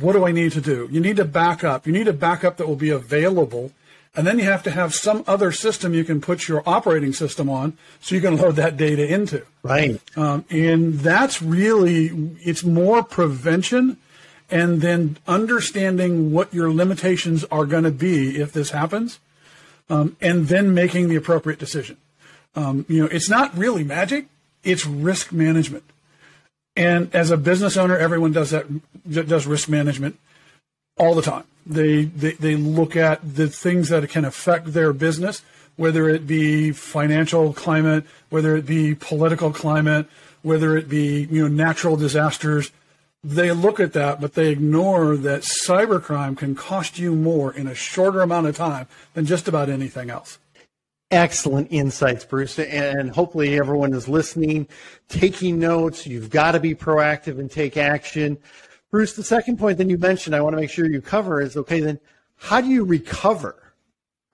what 0.00 0.12
do 0.12 0.26
I 0.26 0.32
need 0.32 0.52
to 0.52 0.60
do? 0.60 0.88
You 0.90 1.00
need 1.00 1.16
to 1.16 1.24
back 1.24 1.64
up. 1.64 1.86
You 1.86 1.92
need 1.92 2.08
a 2.08 2.12
backup 2.12 2.56
that 2.56 2.66
will 2.66 2.76
be 2.76 2.90
available. 2.90 3.72
And 4.14 4.26
then 4.26 4.38
you 4.38 4.44
have 4.44 4.62
to 4.64 4.70
have 4.70 4.94
some 4.94 5.24
other 5.26 5.52
system 5.52 5.94
you 5.94 6.04
can 6.04 6.20
put 6.20 6.46
your 6.46 6.62
operating 6.66 7.14
system 7.14 7.48
on 7.48 7.78
so 8.00 8.14
you 8.14 8.20
can 8.20 8.36
load 8.36 8.56
that 8.56 8.76
data 8.76 9.06
into. 9.06 9.46
Right. 9.62 10.00
Um, 10.16 10.44
and 10.50 11.00
that's 11.00 11.40
really, 11.40 12.08
it's 12.42 12.62
more 12.62 13.02
prevention 13.02 13.96
and 14.52 14.82
then 14.82 15.16
understanding 15.26 16.30
what 16.30 16.52
your 16.52 16.70
limitations 16.72 17.42
are 17.44 17.64
going 17.64 17.84
to 17.84 17.90
be 17.90 18.38
if 18.38 18.52
this 18.52 18.70
happens, 18.70 19.18
um, 19.88 20.14
and 20.20 20.46
then 20.48 20.74
making 20.74 21.08
the 21.08 21.16
appropriate 21.16 21.58
decision. 21.58 21.96
Um, 22.54 22.84
you 22.86 23.02
know, 23.02 23.08
it's 23.10 23.30
not 23.30 23.56
really 23.56 23.82
magic; 23.82 24.26
it's 24.62 24.84
risk 24.84 25.32
management. 25.32 25.84
And 26.76 27.12
as 27.14 27.30
a 27.30 27.38
business 27.38 27.78
owner, 27.78 27.96
everyone 27.96 28.32
does 28.32 28.50
that 28.50 28.66
does 29.06 29.46
risk 29.46 29.70
management 29.70 30.18
all 30.98 31.14
the 31.14 31.22
time. 31.22 31.44
They, 31.66 32.04
they 32.04 32.32
they 32.32 32.56
look 32.56 32.96
at 32.96 33.20
the 33.36 33.48
things 33.48 33.88
that 33.90 34.08
can 34.08 34.24
affect 34.24 34.72
their 34.72 34.92
business, 34.92 35.42
whether 35.76 36.08
it 36.08 36.26
be 36.26 36.72
financial 36.72 37.52
climate, 37.52 38.04
whether 38.30 38.56
it 38.56 38.66
be 38.66 38.94
political 38.94 39.52
climate, 39.52 40.06
whether 40.42 40.76
it 40.76 40.88
be 40.88 41.28
you 41.30 41.42
know 41.42 41.54
natural 41.54 41.96
disasters. 41.96 42.72
They 43.24 43.52
look 43.52 43.78
at 43.78 43.92
that, 43.92 44.20
but 44.20 44.34
they 44.34 44.48
ignore 44.48 45.16
that 45.16 45.42
cybercrime 45.42 46.36
can 46.36 46.56
cost 46.56 46.98
you 46.98 47.14
more 47.14 47.54
in 47.54 47.68
a 47.68 47.74
shorter 47.74 48.20
amount 48.20 48.48
of 48.48 48.56
time 48.56 48.88
than 49.14 49.26
just 49.26 49.46
about 49.46 49.68
anything 49.70 50.10
else. 50.10 50.38
Excellent 51.12 51.68
insights, 51.70 52.24
Bruce. 52.24 52.58
And 52.58 53.10
hopefully 53.10 53.58
everyone 53.58 53.94
is 53.94 54.08
listening, 54.08 54.66
taking 55.08 55.60
notes. 55.60 56.04
You've 56.06 56.30
got 56.30 56.52
to 56.52 56.60
be 56.60 56.74
proactive 56.74 57.38
and 57.38 57.48
take 57.48 57.76
action. 57.76 58.38
Bruce, 58.92 59.14
the 59.14 59.24
second 59.24 59.58
point 59.58 59.78
that 59.78 59.88
you 59.88 59.96
mentioned, 59.96 60.36
I 60.36 60.42
want 60.42 60.54
to 60.54 60.60
make 60.60 60.70
sure 60.70 60.84
you 60.86 61.00
cover 61.00 61.40
is 61.40 61.56
okay, 61.56 61.80
then 61.80 61.98
how 62.36 62.60
do 62.60 62.68
you 62.68 62.84
recover? 62.84 63.56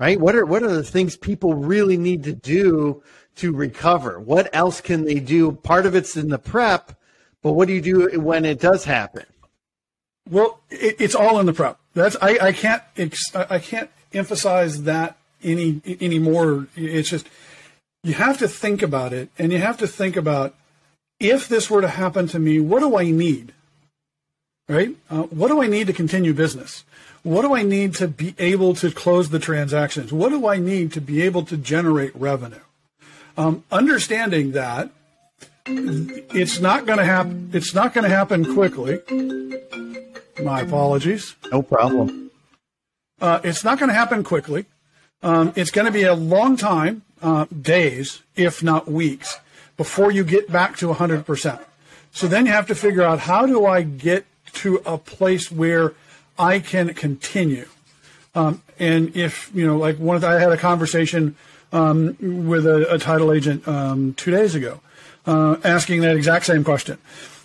Right? 0.00 0.20
What 0.20 0.34
are 0.34 0.44
what 0.44 0.62
are 0.62 0.72
the 0.72 0.82
things 0.82 1.16
people 1.16 1.54
really 1.54 1.96
need 1.96 2.24
to 2.24 2.32
do 2.32 3.02
to 3.36 3.52
recover? 3.52 4.20
What 4.20 4.50
else 4.52 4.80
can 4.80 5.04
they 5.04 5.20
do? 5.20 5.52
Part 5.52 5.86
of 5.86 5.94
it's 5.94 6.16
in 6.16 6.28
the 6.28 6.38
prep, 6.38 6.92
but 7.42 7.52
what 7.52 7.68
do 7.68 7.74
you 7.74 7.80
do 7.80 8.20
when 8.20 8.44
it 8.44 8.60
does 8.60 8.84
happen? 8.84 9.24
Well, 10.28 10.60
it, 10.70 10.96
it's 11.00 11.14
all 11.14 11.40
in 11.40 11.46
the 11.46 11.52
prep. 11.52 11.78
That's 11.94 12.16
I, 12.20 12.38
I 12.40 12.52
can't 12.52 12.82
I 13.34 13.58
can't 13.58 13.90
emphasize 14.12 14.84
that 14.84 15.16
any 15.42 15.80
anymore. 16.00 16.68
It's 16.76 17.10
just 17.10 17.28
you 18.02 18.14
have 18.14 18.38
to 18.38 18.48
think 18.48 18.82
about 18.82 19.12
it, 19.12 19.30
and 19.38 19.52
you 19.52 19.58
have 19.58 19.78
to 19.78 19.88
think 19.88 20.16
about 20.16 20.54
if 21.20 21.48
this 21.48 21.68
were 21.68 21.80
to 21.80 21.88
happen 21.88 22.28
to 22.28 22.38
me, 22.38 22.60
what 22.60 22.80
do 22.80 22.96
I 22.96 23.10
need? 23.10 23.52
Right? 24.68 24.90
Uh, 25.08 25.22
what 25.22 25.48
do 25.48 25.62
I 25.62 25.66
need 25.66 25.87
to 25.87 25.92
continue 25.92 26.34
business? 26.34 26.84
What 27.22 27.42
do 27.42 27.54
I 27.54 27.62
need 27.62 27.94
to 27.96 28.08
be 28.08 28.34
able 28.38 28.75
to 28.75 28.90
close 28.90 29.30
the 29.30 29.38
transactions? 29.38 30.12
What 30.12 30.28
do 30.28 30.46
I 30.46 30.58
need 30.58 30.92
to 30.92 31.00
be 31.00 31.22
able 31.22 31.42
to 31.46 31.56
generate 31.56 32.14
revenue? 32.14 32.60
Um, 33.37 33.64
understanding 33.72 34.52
that 34.52 34.90
it's 35.66 36.60
not 36.60 36.87
going 36.87 36.98
to 36.98 37.04
happen. 37.04 37.50
It's 37.52 37.75
not 37.75 37.94
going 37.94 38.04
to 38.04 38.10
happen 38.10 38.54
quickly. 38.54 39.00
My 40.42 40.60
apologies. 40.60 41.34
No 41.50 41.62
problem. 41.62 42.30
Uh, 43.20 43.40
it's 43.42 43.64
not 43.64 43.78
going 43.78 43.88
to 43.88 43.94
happen 43.94 44.22
quickly. 44.22 44.66
Um, 45.22 45.52
it's 45.56 45.70
going 45.70 45.87
to 45.87 45.92
be 45.92 46.04
a 46.04 46.14
long 46.14 46.56
time, 46.56 47.02
uh, 47.20 47.46
days, 47.46 48.22
if 48.37 48.62
not 48.62 48.90
weeks, 48.90 49.38
before 49.76 50.12
you 50.12 50.25
get 50.25 50.50
back 50.50 50.76
to 50.76 50.87
100%. 50.87 51.60
So 52.12 52.28
then 52.28 52.46
you 52.46 52.52
have 52.52 52.68
to 52.68 52.75
figure 52.75 53.02
out 53.02 53.20
how 53.20 53.46
do 53.46 53.66
I 53.66 53.82
get 53.82 54.25
to 54.54 54.82
a 54.86 54.98
place 54.98 55.50
where 55.50 55.94
I 56.38 56.60
can 56.60 56.94
continue. 56.94 57.68
Um, 58.34 58.62
and 58.78 59.16
if, 59.16 59.50
you 59.54 59.66
know, 59.66 59.76
like 59.76 59.98
one 59.98 60.16
of 60.16 60.22
the, 60.22 60.28
I 60.28 60.38
had 60.38 60.52
a 60.52 60.56
conversation 60.56 61.36
um, 61.72 62.16
with 62.48 62.66
a, 62.66 62.94
a, 62.94 62.98
title 62.98 63.32
agent 63.32 63.66
um, 63.66 64.14
two 64.14 64.30
days 64.30 64.54
ago 64.54 64.80
uh, 65.26 65.56
asking 65.64 66.00
that 66.02 66.16
exact 66.16 66.46
same 66.46 66.64
question. 66.64 66.98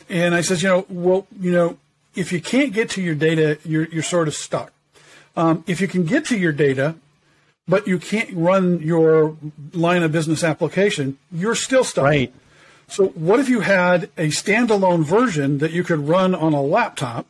And 0.10 0.36
I 0.36 0.42
says, 0.42 0.64
you 0.64 0.70
know, 0.70 0.86
well, 0.90 1.28
you 1.40 1.52
know, 1.52 1.78
if 2.16 2.32
you 2.32 2.42
can't 2.42 2.74
get 2.74 2.90
to 2.92 3.02
your 3.02 3.16
data, 3.16 3.58
you're, 3.66 3.86
you're 3.86 4.04
sort 4.04 4.28
of 4.28 4.36
stuck. 4.36 4.72
Um, 5.36 5.64
if 5.68 5.82
you 5.82 5.88
can 5.88 6.06
get 6.06 6.26
to 6.28 6.38
your 6.38 6.52
data, 6.52 6.96
but 7.68 7.88
you 7.88 7.98
can't 7.98 8.30
run 8.34 8.80
your 8.80 9.38
line 9.74 10.04
of 10.04 10.12
business 10.12 10.44
application, 10.44 11.18
you're 11.32 11.56
still 11.56 11.84
stuck. 11.84 12.06
Right. 12.06 12.34
So 12.94 13.08
what 13.08 13.40
if 13.40 13.50
you 13.50 13.62
had 13.62 14.04
a 14.18 14.28
standalone 14.28 15.04
version 15.04 15.58
that 15.58 15.72
you 15.72 15.84
could 15.84 16.08
run 16.08 16.36
on 16.36 16.54
a 16.54 16.62
laptop 16.62 17.26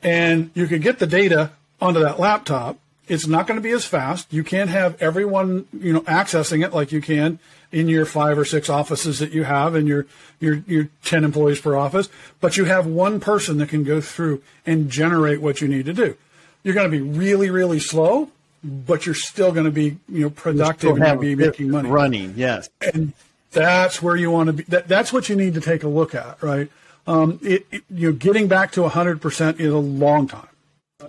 and 0.00 0.52
you 0.54 0.68
could 0.68 0.80
get 0.80 1.00
the 1.00 1.08
data 1.08 1.50
onto 1.80 1.98
that 1.98 2.20
laptop? 2.20 2.78
It's 3.08 3.26
not 3.26 3.48
going 3.48 3.58
to 3.58 3.62
be 3.62 3.72
as 3.72 3.84
fast. 3.84 4.32
You 4.32 4.44
can't 4.44 4.70
have 4.70 5.02
everyone, 5.02 5.66
you 5.72 5.92
know, 5.92 6.02
accessing 6.02 6.64
it 6.64 6.72
like 6.72 6.92
you 6.92 7.00
can 7.00 7.40
in 7.72 7.88
your 7.88 8.06
five 8.06 8.38
or 8.38 8.44
six 8.44 8.70
offices 8.70 9.18
that 9.18 9.32
you 9.32 9.42
have 9.42 9.74
and 9.74 9.88
your, 9.88 10.06
your, 10.38 10.62
your 10.68 10.88
10 11.02 11.24
employees 11.24 11.60
per 11.60 11.74
office, 11.74 12.08
but 12.40 12.56
you 12.56 12.66
have 12.66 12.86
one 12.86 13.18
person 13.18 13.58
that 13.58 13.70
can 13.70 13.82
go 13.82 14.00
through 14.00 14.40
and 14.64 14.88
generate 14.88 15.42
what 15.42 15.60
you 15.60 15.66
need 15.66 15.86
to 15.86 15.92
do. 15.92 16.16
You're 16.62 16.74
going 16.74 16.88
to 16.88 16.96
be 16.96 17.02
really, 17.02 17.50
really 17.50 17.80
slow, 17.80 18.30
but 18.62 19.04
you're 19.04 19.16
still 19.16 19.50
going 19.50 19.66
to 19.66 19.72
be, 19.72 19.98
you 20.08 20.20
know, 20.20 20.30
productive 20.30 20.96
and 20.96 21.20
be 21.20 21.34
making 21.34 21.72
money. 21.72 21.90
Running, 21.90 22.34
yes. 22.36 22.70
And 22.80 23.12
that's 23.52 24.00
where 24.00 24.16
you 24.16 24.30
want 24.30 24.48
to 24.48 24.52
be. 24.52 24.62
That, 24.64 24.88
that's 24.88 25.12
what 25.12 25.28
you 25.28 25.36
need 25.36 25.54
to 25.54 25.60
take 25.60 25.82
a 25.82 25.88
look 25.88 26.14
at, 26.14 26.42
right? 26.42 26.70
Um, 27.06 27.40
it, 27.42 27.66
it, 27.70 27.82
you 27.90 28.10
know, 28.10 28.16
getting 28.16 28.46
back 28.46 28.72
to 28.72 28.82
100% 28.82 29.60
is 29.60 29.72
a 29.72 29.78
long 29.78 30.28
time 30.28 30.48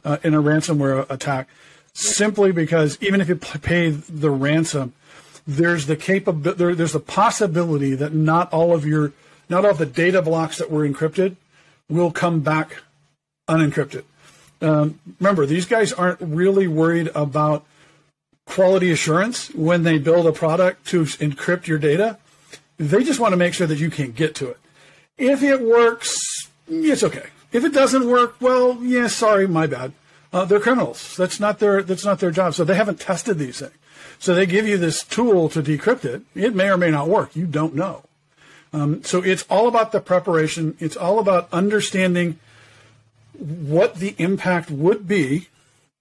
uh, 0.04 0.18
in 0.24 0.34
a 0.34 0.42
ransomware 0.42 1.10
attack, 1.10 1.48
simply 1.94 2.52
because 2.52 2.98
even 3.02 3.22
if 3.22 3.30
you 3.30 3.36
pay 3.36 3.90
the 3.90 4.32
ransom, 4.32 4.94
there's 5.46 5.86
the 5.86 5.96
capability, 5.96 6.58
there, 6.58 6.76
there's 6.76 6.94
the 6.94 7.00
possibility 7.00 7.96
that 7.96 8.14
not 8.14 8.52
all 8.54 8.74
of 8.74 8.86
your, 8.86 9.14
not 9.50 9.66
all 9.66 9.74
the 9.74 9.86
data 9.86 10.22
blocks 10.22 10.58
that 10.58 10.72
were 10.72 10.88
encrypted 10.88 11.36
will 11.90 12.12
come 12.12 12.40
back 12.40 12.78
unencrypted. 13.48 14.04
Um, 14.62 15.00
remember, 15.20 15.46
these 15.46 15.66
guys 15.66 15.92
aren't 15.92 16.22
really 16.22 16.68
worried 16.68 17.10
about 17.14 17.66
quality 18.46 18.92
assurance 18.92 19.54
when 19.54 19.84
they 19.84 19.98
build 19.98 20.28
a 20.28 20.32
product 20.32 20.86
to 20.88 21.04
encrypt 21.04 21.68
your 21.68 21.80
data. 21.80 22.18
They 22.82 23.04
just 23.04 23.20
want 23.20 23.34
to 23.34 23.38
make 23.38 23.54
sure 23.54 23.68
that 23.68 23.78
you 23.78 23.92
can't 23.92 24.16
get 24.16 24.34
to 24.36 24.50
it. 24.50 24.58
If 25.16 25.44
it 25.44 25.62
works, 25.62 26.20
it's 26.68 27.04
okay. 27.04 27.28
If 27.52 27.64
it 27.64 27.74
doesn't 27.74 28.08
work, 28.08 28.38
well, 28.42 28.80
yeah, 28.82 29.06
sorry, 29.06 29.48
my 29.48 29.68
bad. 29.68 29.94
Uh, 30.34 30.46
they're 30.46 30.60
criminals. 30.60 31.16
That's 31.16 31.40
not 31.40 31.60
their 31.60 31.84
that's 31.84 32.06
not 32.06 32.20
their 32.20 32.32
job. 32.32 32.56
So 32.56 32.64
they 32.64 32.74
haven't 32.74 33.00
tested 33.00 33.38
these 33.38 33.60
things. 33.60 33.74
So 34.18 34.34
they 34.34 34.48
give 34.48 34.68
you 34.68 34.78
this 34.78 35.04
tool 35.04 35.48
to 35.50 35.62
decrypt 35.62 36.06
it. 36.06 36.24
It 36.34 36.56
may 36.56 36.70
or 36.70 36.78
may 36.78 36.90
not 36.90 37.08
work. 37.08 37.36
You 37.36 37.46
don't 37.46 37.76
know. 37.76 38.04
Um, 38.74 39.04
so 39.04 39.22
it's 39.22 39.46
all 39.48 39.68
about 39.68 39.92
the 39.92 40.00
preparation. 40.00 40.76
It's 40.80 40.98
all 40.98 41.20
about 41.20 41.50
understanding 41.52 42.40
what 43.38 43.96
the 43.96 44.16
impact 44.18 44.72
would 44.72 45.08
be, 45.08 45.50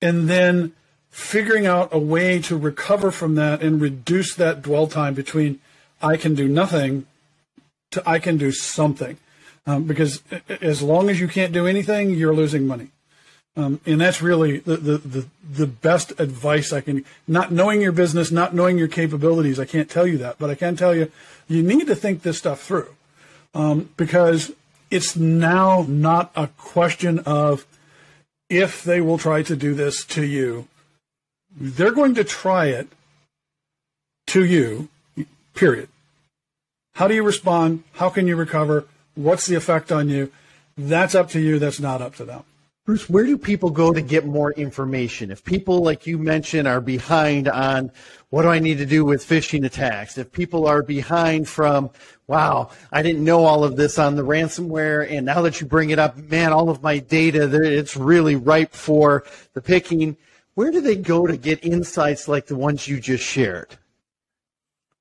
and 0.00 0.30
then 0.30 0.72
figuring 1.10 1.66
out 1.66 1.90
a 1.92 1.99
way 1.99 2.38
to 2.40 2.56
recover 2.56 3.10
from 3.10 3.34
that 3.34 3.60
and 3.60 3.82
reduce 3.82 4.34
that 4.37 4.62
dwell 4.62 4.87
time 4.87 5.12
between 5.12 5.60
I 6.00 6.16
can 6.16 6.35
do 6.35 6.49
nothing 6.49 7.07
to 7.92 8.02
I 8.09 8.19
can 8.19 8.37
do 8.37 8.52
something. 8.52 9.16
Um, 9.66 9.85
because 9.85 10.23
as 10.61 10.83
long 10.83 11.11
as 11.11 11.21
you 11.21 11.28
can't 11.28 11.52
do 11.52 11.66
anything, 11.66 12.11
you're 12.11 12.35
losing 12.35 12.66
money. 12.66 12.88
Um, 13.57 13.80
and 13.85 14.00
that's 14.00 14.23
really 14.23 14.59
the, 14.59 14.76
the, 14.76 14.99
the, 14.99 15.26
the, 15.49 15.66
best 15.66 16.19
advice 16.19 16.73
I 16.73 16.80
can, 16.80 17.04
not 17.26 17.52
knowing 17.52 17.83
your 17.83 17.92
business, 17.92 18.30
not 18.30 18.54
knowing 18.54 18.78
your 18.78 18.88
capabilities. 18.88 19.59
I 19.59 19.64
can't 19.64 19.90
tell 19.90 20.07
you 20.07 20.19
that, 20.19 20.38
but 20.38 20.50
I 20.50 20.54
can 20.54 20.76
tell 20.76 20.95
you, 20.95 21.11
you 21.49 21.62
need 21.62 21.88
to 21.88 21.97
think 21.97 22.23
this 22.23 22.38
stuff 22.38 22.62
through. 22.62 22.95
Um, 23.52 23.90
because 23.97 24.52
it's 24.90 25.16
now 25.16 25.85
not 25.88 26.30
a 26.37 26.47
question 26.57 27.19
of 27.21 27.66
if 28.49 28.85
they 28.85 29.00
will 29.00 29.19
try 29.19 29.42
to 29.42 29.57
do 29.57 29.75
this 29.75 30.04
to 30.07 30.25
you. 30.25 30.69
They're 31.54 31.92
going 31.92 32.14
to 32.14 32.25
try 32.25 32.66
it 32.66 32.88
to 34.28 34.45
you, 34.45 34.88
period. 35.54 35.88
How 36.95 37.09
do 37.09 37.14
you 37.14 37.23
respond? 37.23 37.85
How 37.92 38.11
can 38.11 38.26
you 38.26 38.37
recover? 38.37 38.87
What's 39.14 39.47
the 39.47 39.57
effect 39.57 39.90
on 39.92 40.09
you? 40.09 40.33
That's 40.76 41.14
up 41.14 41.30
to 41.30 41.40
you. 41.40 41.59
That's 41.59 41.80
not 41.80 42.02
up 42.02 42.14
to 42.16 42.25
them. 42.25 42.45
Bruce, 42.87 43.09
where 43.09 43.25
do 43.25 43.37
people 43.38 43.71
go 43.71 43.92
to 43.92 44.00
get 44.00 44.25
more 44.25 44.52
information? 44.52 45.30
If 45.30 45.45
people, 45.45 45.83
like 45.83 46.07
you 46.07 46.19
mentioned, 46.19 46.66
are 46.66 46.80
behind 46.80 47.47
on 47.47 47.92
what 48.30 48.42
do 48.42 48.49
I 48.49 48.59
need 48.59 48.78
to 48.78 48.87
do 48.87 49.04
with 49.04 49.25
phishing 49.25 49.64
attacks, 49.64 50.19
if 50.19 50.33
people 50.33 50.66
are 50.66 50.83
behind 50.83 51.47
from, 51.47 51.90
wow, 52.26 52.71
I 52.90 53.02
didn't 53.02 53.23
know 53.23 53.45
all 53.45 53.64
of 53.64 53.76
this 53.76 53.99
on 53.99 54.16
the 54.16 54.25
ransomware, 54.25 55.09
and 55.09 55.26
now 55.26 55.42
that 55.42 55.61
you 55.61 55.66
bring 55.66 55.90
it 55.90 55.99
up, 55.99 56.16
man, 56.16 56.52
all 56.52 56.71
of 56.71 56.83
my 56.83 56.99
data, 56.99 57.49
it's 57.62 57.97
really 57.97 58.35
ripe 58.35 58.73
for 58.73 59.25
the 59.52 59.61
picking. 59.61 60.16
Where 60.54 60.73
do 60.73 60.80
they 60.80 60.97
go 60.97 61.26
to 61.26 61.37
get 61.37 61.64
insights 61.64 62.28
like 62.28 62.47
the 62.47 62.57
ones 62.57 62.88
you 62.88 62.99
just 62.99 63.25
shared? 63.25 63.76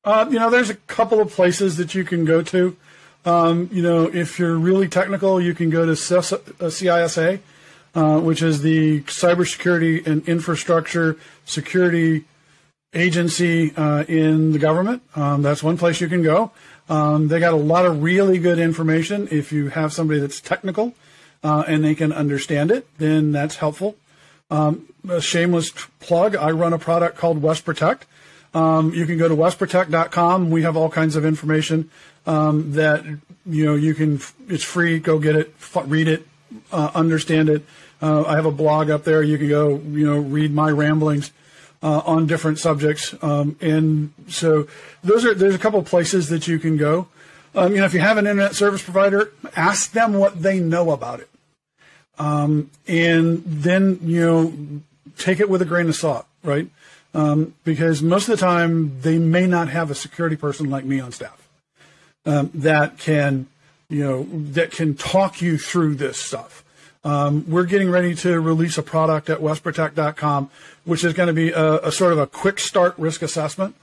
Uh, 0.04 0.26
you 0.30 0.40
know, 0.40 0.50
there's 0.50 0.70
a 0.70 0.76
couple 0.76 1.20
of 1.20 1.32
places 1.32 1.78
that 1.78 1.94
you 1.94 2.04
can 2.04 2.26
go 2.26 2.42
to. 2.42 2.76
Um, 3.26 3.70
you 3.72 3.82
know, 3.82 4.04
if 4.06 4.40
you're 4.40 4.58
really 4.58 4.88
technical, 4.88 5.42
you 5.42 5.54
can 5.54 5.70
go 5.70 5.86
to 5.86 5.92
CISA 5.92 7.40
uh, 7.96 8.00
uh, 8.00 8.20
which 8.22 8.42
is 8.42 8.62
the 8.62 9.02
cybersecurity 9.02 10.06
and 10.08 10.28
infrastructure 10.28 11.18
security 11.46 12.26
agency 12.94 13.76
uh, 13.76 14.04
in 14.04 14.52
the 14.52 14.60
government. 14.60 15.04
Um, 15.16 15.42
that's 15.42 15.62
one 15.62 15.78
place 15.78 16.00
you 16.00 16.08
can 16.08 16.24
go. 16.24 16.52
Um, 16.88 17.28
they 17.28 17.40
got 17.40 17.54
a 17.54 17.58
lot 17.58 17.86
of 17.86 18.02
really 18.02 18.40
good 18.40 18.58
information. 18.58 19.28
If 19.32 19.52
you 19.52 19.70
have 19.70 19.94
somebody 19.94 20.20
that's 20.20 20.40
technical 20.40 20.96
uh, 21.44 21.64
and 21.68 21.84
they 21.84 21.94
can 21.94 22.12
understand 22.12 22.72
it, 22.72 22.88
then 22.98 23.32
that's 23.32 23.58
helpful. 23.58 23.96
Um, 24.50 24.88
a 25.08 25.22
shameless 25.22 25.72
plug: 26.00 26.36
I 26.36 26.50
run 26.52 26.74
a 26.74 26.80
product 26.80 27.18
called 27.18 27.42
West 27.42 27.64
Protect. 27.64 28.08
Um, 28.54 28.94
you 28.94 29.06
can 29.06 29.18
go 29.18 29.28
to 29.28 29.36
westprotect.com. 29.36 30.50
We 30.50 30.64
have 30.64 30.76
all 30.76 30.90
kinds 30.90 31.16
of 31.16 31.26
information 31.26 31.90
um, 32.26 32.74
that 32.74 33.06
you 33.46 33.66
know 33.66 33.76
you 33.76 33.94
can. 33.94 34.20
It's 34.48 34.64
free. 34.64 35.00
Go 35.00 35.20
get 35.20 35.36
it, 35.36 35.54
read 35.86 36.08
it, 36.08 36.28
uh, 36.72 36.92
understand 36.96 37.50
it. 37.50 37.66
Uh, 38.02 38.24
I 38.24 38.36
have 38.36 38.46
a 38.46 38.52
blog 38.52 38.90
up 38.90 39.04
there. 39.04 39.22
You 39.22 39.38
can 39.38 39.50
go, 39.50 39.78
you 39.78 40.06
know, 40.06 40.18
read 40.18 40.54
my 40.54 40.72
ramblings 40.72 41.32
uh, 41.84 42.02
on 42.06 42.28
different 42.28 42.60
subjects. 42.60 43.14
Um, 43.22 43.58
and 43.62 44.14
so 44.28 44.68
those 45.04 45.26
are 45.26 45.34
there's 45.34 45.56
a 45.56 45.60
couple 45.60 45.82
places 45.84 46.30
that 46.30 46.48
you 46.48 46.60
can 46.60 46.78
go. 46.78 47.08
Um, 47.56 47.74
you 47.74 47.80
know, 47.80 47.86
if 47.86 47.94
you 47.94 48.00
have 48.00 48.18
an 48.18 48.28
internet 48.28 48.56
service 48.56 48.84
provider, 48.84 49.32
ask 49.56 49.92
them 49.92 50.14
what 50.14 50.42
they 50.42 50.60
know 50.60 50.92
about 50.92 51.20
it, 51.20 51.30
um, 52.20 52.70
and 52.88 53.44
then 53.44 54.00
you 54.04 54.22
know 54.22 54.54
take 55.18 55.40
it 55.40 55.50
with 55.50 55.62
a 55.62 55.66
grain 55.66 55.90
of 55.90 55.96
salt, 55.96 56.28
right? 56.44 56.70
Um, 57.14 57.56
because 57.64 58.04
most 58.04 58.30
of 58.30 58.38
the 58.38 58.46
time 58.46 59.02
they 59.02 59.18
may 59.18 59.48
not 59.48 59.70
have 59.70 59.90
a 59.90 59.96
security 59.96 60.36
person 60.36 60.70
like 60.70 60.86
me 60.86 61.00
on 61.00 61.12
staff 61.12 61.50
um, 62.26 62.52
that 62.54 63.00
can 63.00 63.48
you 63.90 64.04
know 64.04 64.24
that 64.52 64.72
can 64.72 64.96
talk 64.96 65.42
you 65.42 65.58
through 65.58 65.96
this 65.96 66.18
stuff. 66.18 66.64
Um, 67.04 67.46
we're 67.50 67.66
getting 67.66 67.90
ready 67.90 68.14
to 68.16 68.40
release 68.40 68.78
a 68.78 68.84
product 68.84 69.30
at 69.30 69.40
westprotect.com, 69.40 70.52
which 70.84 71.04
is 71.04 71.14
going 71.14 71.28
to 71.28 71.34
be 71.34 71.50
a, 71.52 71.76
a, 71.78 71.92
sort 71.94 72.12
of 72.12 72.20
a 72.20 72.28
quick 72.28 72.60
start 72.60 72.94
risk 72.98 73.22
assessment, 73.22 73.74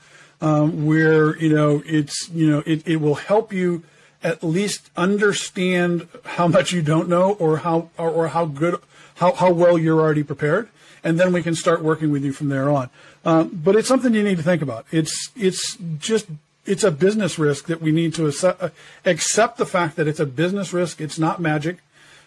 um, 0.43 0.85
where 0.85 1.37
you 1.39 1.53
know 1.53 1.83
it's 1.87 2.29
you 2.31 2.49
know 2.49 2.63
it, 2.67 2.87
it 2.87 2.97
will 2.97 3.15
help 3.17 3.53
you 3.53 3.83
at 4.23 4.45
least 4.45 4.91
understand 4.97 6.07
how 6.25 6.47
much 6.47 6.73
you 6.73 6.83
don't 6.83 7.09
know 7.09 7.33
or 7.33 7.59
how 7.59 7.91
or, 7.99 8.11
or 8.11 8.29
how 8.29 8.45
good 8.45 8.79
how, 9.17 9.33
how 9.33 9.51
well 9.51 9.79
you're 9.79 10.01
already 10.01 10.23
prepared, 10.23 10.69
and 11.05 11.19
then 11.19 11.33
we 11.33 11.43
can 11.43 11.55
start 11.55 11.83
working 11.83 12.11
with 12.11 12.25
you 12.25 12.33
from 12.33 12.49
there 12.49 12.71
on. 12.71 12.91
Um, 13.25 13.61
but 13.63 13.77
it's 13.77 13.89
something 13.89 14.15
you 14.15 14.23
need 14.23 14.37
to 14.37 14.43
think 14.43 14.63
about. 14.63 14.87
It's 14.91 15.31
it's 15.37 15.77
just 15.99 16.27
it's 16.65 16.85
a 16.85 16.91
business 16.91 17.39
risk 17.39 17.67
that 17.67 17.81
we 17.81 17.93
need 17.93 18.15
to 18.15 18.27
accept 19.05 19.59
the 19.59 19.67
fact 19.67 19.97
that 19.97 20.09
it's 20.09 20.21
a 20.21 20.27
business 20.27 20.73
risk. 20.73 21.01
It's 21.01 21.19
not 21.19 21.41
magic. 21.41 21.79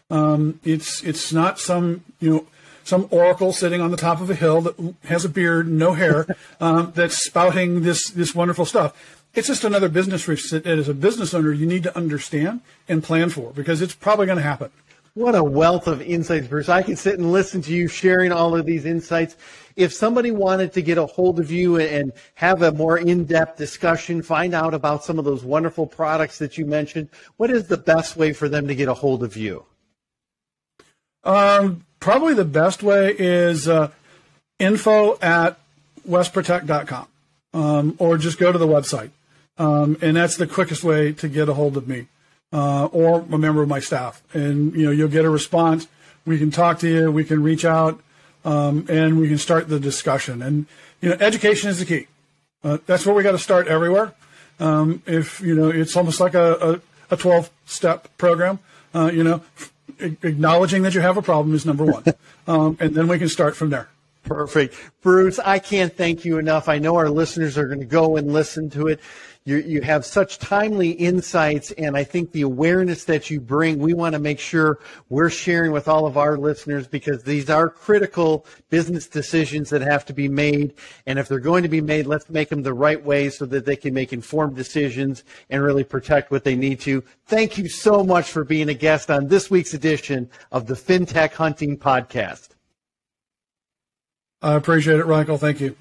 Um, 0.10 0.60
it's 0.64 1.04
it's 1.04 1.32
not 1.32 1.60
some 1.60 2.04
you 2.20 2.30
know 2.30 2.48
some 2.84 3.08
oracle 3.12 3.54
sitting 3.54 3.82
on 3.82 3.92
the 3.92 3.98
top 3.98 4.20
of 4.20 4.30
a 4.30 4.36
hill 4.36 4.62
that 4.62 4.96
has 5.06 5.24
a 5.24 5.30
beard, 5.30 5.68
no 5.70 5.94
hair, 5.94 6.26
um, 6.60 6.92
that's 6.96 7.24
spouting 7.24 7.84
this 7.84 8.10
this 8.10 8.34
wonderful 8.34 8.66
stuff. 8.66 9.16
It's 9.36 9.48
just 9.48 9.64
another 9.64 9.90
business 9.90 10.28
risk 10.28 10.50
that 10.50 10.66
as 10.66 10.90
a 10.90 10.94
business 10.94 11.34
owner 11.34 11.54
you 11.54 11.68
need 11.68 11.84
to 11.84 11.96
understand 11.96 12.62
and 12.88 13.04
plan 13.04 13.30
for 13.30 13.52
because 13.52 13.82
it's 13.82 13.94
probably 13.94 14.26
going 14.26 14.38
to 14.38 14.44
happen. 14.44 14.72
What 15.13 15.36
a 15.36 15.43
wealth 15.43 15.88
of 15.88 16.02
insights, 16.02 16.48
Bruce. 16.48 16.69
I 16.69 16.84
can 16.84 16.95
sit 16.95 17.17
and 17.17 17.32
listen 17.32 17.62
to 17.63 17.74
you 17.74 17.88
sharing 17.88 18.32
all 18.32 18.56
of 18.56 18.65
these 18.65 18.86
insights. 18.86 19.36
If 19.76 19.93
somebody 19.93 20.32
wanted 20.32 20.74
to 20.74 20.82
get 20.82 20.98
a 20.98 21.06
hold 21.06 21.39
of 21.39 21.52
you 21.52 21.78
and 21.78 22.12
have 22.36 22.62
a 22.62 22.72
more 22.72 22.98
in 22.98 23.26
depth 23.26 23.58
discussion, 23.58 24.22
find 24.22 24.54
out 24.54 24.74
about 24.74 25.04
some 25.04 25.17
of 25.17 25.26
those 25.26 25.43
wonderful 25.43 25.88
products 25.88 26.38
that 26.39 26.58
you 26.58 26.65
mentioned, 26.65 27.10
what 27.38 27.50
is 27.50 27.67
the 27.67 27.78
best 27.78 28.17
way 28.17 28.34
for 28.34 28.48
them 28.48 28.67
to 28.67 28.76
get 28.76 28.88
a 28.88 28.93
hold 28.93 29.24
of 29.24 29.36
you? 29.36 29.65
Um, 31.24 31.86
probably 32.00 32.34
the 32.34 32.45
best 32.45 32.84
way 32.84 33.15
is 33.17 33.67
uh, 33.67 33.91
info 34.60 35.17
at 35.19 35.60
westprotect.com 36.08 37.08
um, 37.54 37.95
or 38.00 38.17
just 38.17 38.38
go 38.38 38.52
to 38.52 38.58
the 38.58 38.67
website. 38.67 39.12
Um, 39.58 39.98
and 40.02 40.15
that's 40.15 40.38
the 40.38 40.48
quickest 40.48 40.84
way 40.84 41.12
to 41.13 41.28
get 41.28 41.50
a 41.50 41.54
hold 41.54 41.76
of 41.76 41.88
me 41.88 42.08
uh, 42.52 42.86
or 42.86 43.22
a 43.32 43.38
member 43.38 43.62
of 43.62 43.70
my 43.70 43.80
staff. 43.80 44.24
And, 44.34 44.74
you 44.74 44.86
know, 44.86 44.92
you'll 44.92 45.10
get 45.10 45.26
a 45.26 45.30
response. 45.30 45.88
We 46.26 46.38
can 46.38 46.52
talk 46.52 46.80
to 46.80 46.90
you. 46.90 47.12
We 47.12 47.24
can 47.24 47.44
reach 47.44 47.66
out 47.66 48.02
um, 48.46 48.86
and 48.90 49.20
we 49.20 49.28
can 49.28 49.38
start 49.38 49.68
the 49.68 49.80
discussion. 49.80 50.42
And, 50.42 50.66
you 51.02 51.10
know, 51.10 51.18
education 51.20 51.70
is 51.70 51.80
the 51.80 51.86
key. 51.86 52.08
Uh, 52.64 52.78
that's 52.86 53.06
where 53.06 53.16
we 53.16 53.24
got 53.24 53.32
to 53.32 53.40
start 53.40 53.68
everywhere. 53.68 54.14
Um, 54.60 55.02
if, 55.06 55.40
you 55.40 55.56
know, 55.56 55.70
it's 55.70 55.96
almost 55.96 56.20
like 56.20 56.34
a, 56.34 56.82
a, 57.10 57.14
a 57.14 57.18
12 57.18 57.50
step 57.66 58.10
program, 58.18 58.60
uh, 58.94 59.10
you 59.14 59.24
know, 59.24 59.42
acknowledging 60.00 60.84
that 60.84 60.94
you 60.94 61.02
have 61.02 61.18
a 61.18 61.22
problem 61.22 61.56
is 61.56 61.66
number 61.66 61.86
one. 61.86 62.04
um, 62.48 62.78
and 62.80 62.94
then 62.96 63.08
we 63.08 63.18
can 63.18 63.30
start 63.30 63.56
from 63.56 63.70
there. 63.70 63.90
Perfect. 64.24 64.76
Bruce, 65.02 65.40
I 65.40 65.60
can't 65.60 65.96
thank 65.96 66.26
you 66.26 66.38
enough. 66.38 66.68
I 66.68 66.78
know 66.78 66.96
our 66.98 67.10
listeners 67.10 67.58
are 67.58 67.68
going 67.68 67.80
to 67.80 67.86
go 67.86 68.18
and 68.18 68.32
listen 68.34 68.70
to 68.72 68.88
it 68.88 69.00
you, 69.50 69.58
you 69.58 69.82
have 69.82 70.06
such 70.06 70.38
timely 70.38 70.92
insights, 70.92 71.72
and 71.72 71.98
I 71.98 72.04
think 72.04 72.32
the 72.32 72.44
awareness 72.44 73.04
that 73.06 73.32
you 73.32 73.42
bring, 73.42 73.80
we 73.80 73.96
want 73.96 74.14
to 74.14 74.20
make 74.20 74.40
sure 74.40 74.80
we're 75.10 75.32
sharing 75.32 75.72
with 75.72 75.88
all 75.88 76.06
of 76.06 76.18
our 76.18 76.38
listeners 76.38 76.88
because 76.88 77.24
these 77.24 77.50
are 77.50 77.68
critical 77.68 78.46
business 78.70 79.08
decisions 79.08 79.72
that 79.72 79.82
have 79.82 80.06
to 80.06 80.14
be 80.14 80.28
made. 80.28 80.76
And 81.08 81.18
if 81.18 81.28
they're 81.28 81.40
going 81.40 81.64
to 81.64 81.70
be 81.70 81.82
made, 81.82 82.06
let's 82.06 82.30
make 82.30 82.50
them 82.50 82.62
the 82.62 82.76
right 82.76 83.04
way 83.04 83.32
so 83.32 83.48
that 83.48 83.66
they 83.66 83.76
can 83.76 83.94
make 83.94 84.14
informed 84.14 84.56
decisions 84.56 85.24
and 85.50 85.64
really 85.64 85.84
protect 85.84 86.30
what 86.30 86.44
they 86.44 86.56
need 86.56 86.80
to. 86.82 87.04
Thank 87.26 87.58
you 87.58 87.68
so 87.68 88.04
much 88.04 88.30
for 88.30 88.44
being 88.44 88.70
a 88.70 88.76
guest 88.76 89.10
on 89.10 89.28
this 89.28 89.50
week's 89.50 89.74
edition 89.74 90.30
of 90.52 90.68
the 90.68 90.76
FinTech 90.76 91.34
Hunting 91.34 91.76
Podcast. 91.76 92.50
I 94.44 94.54
appreciate 94.54 95.00
it, 95.00 95.08
Michael. 95.08 95.40
Thank 95.40 95.60
you. 95.60 95.76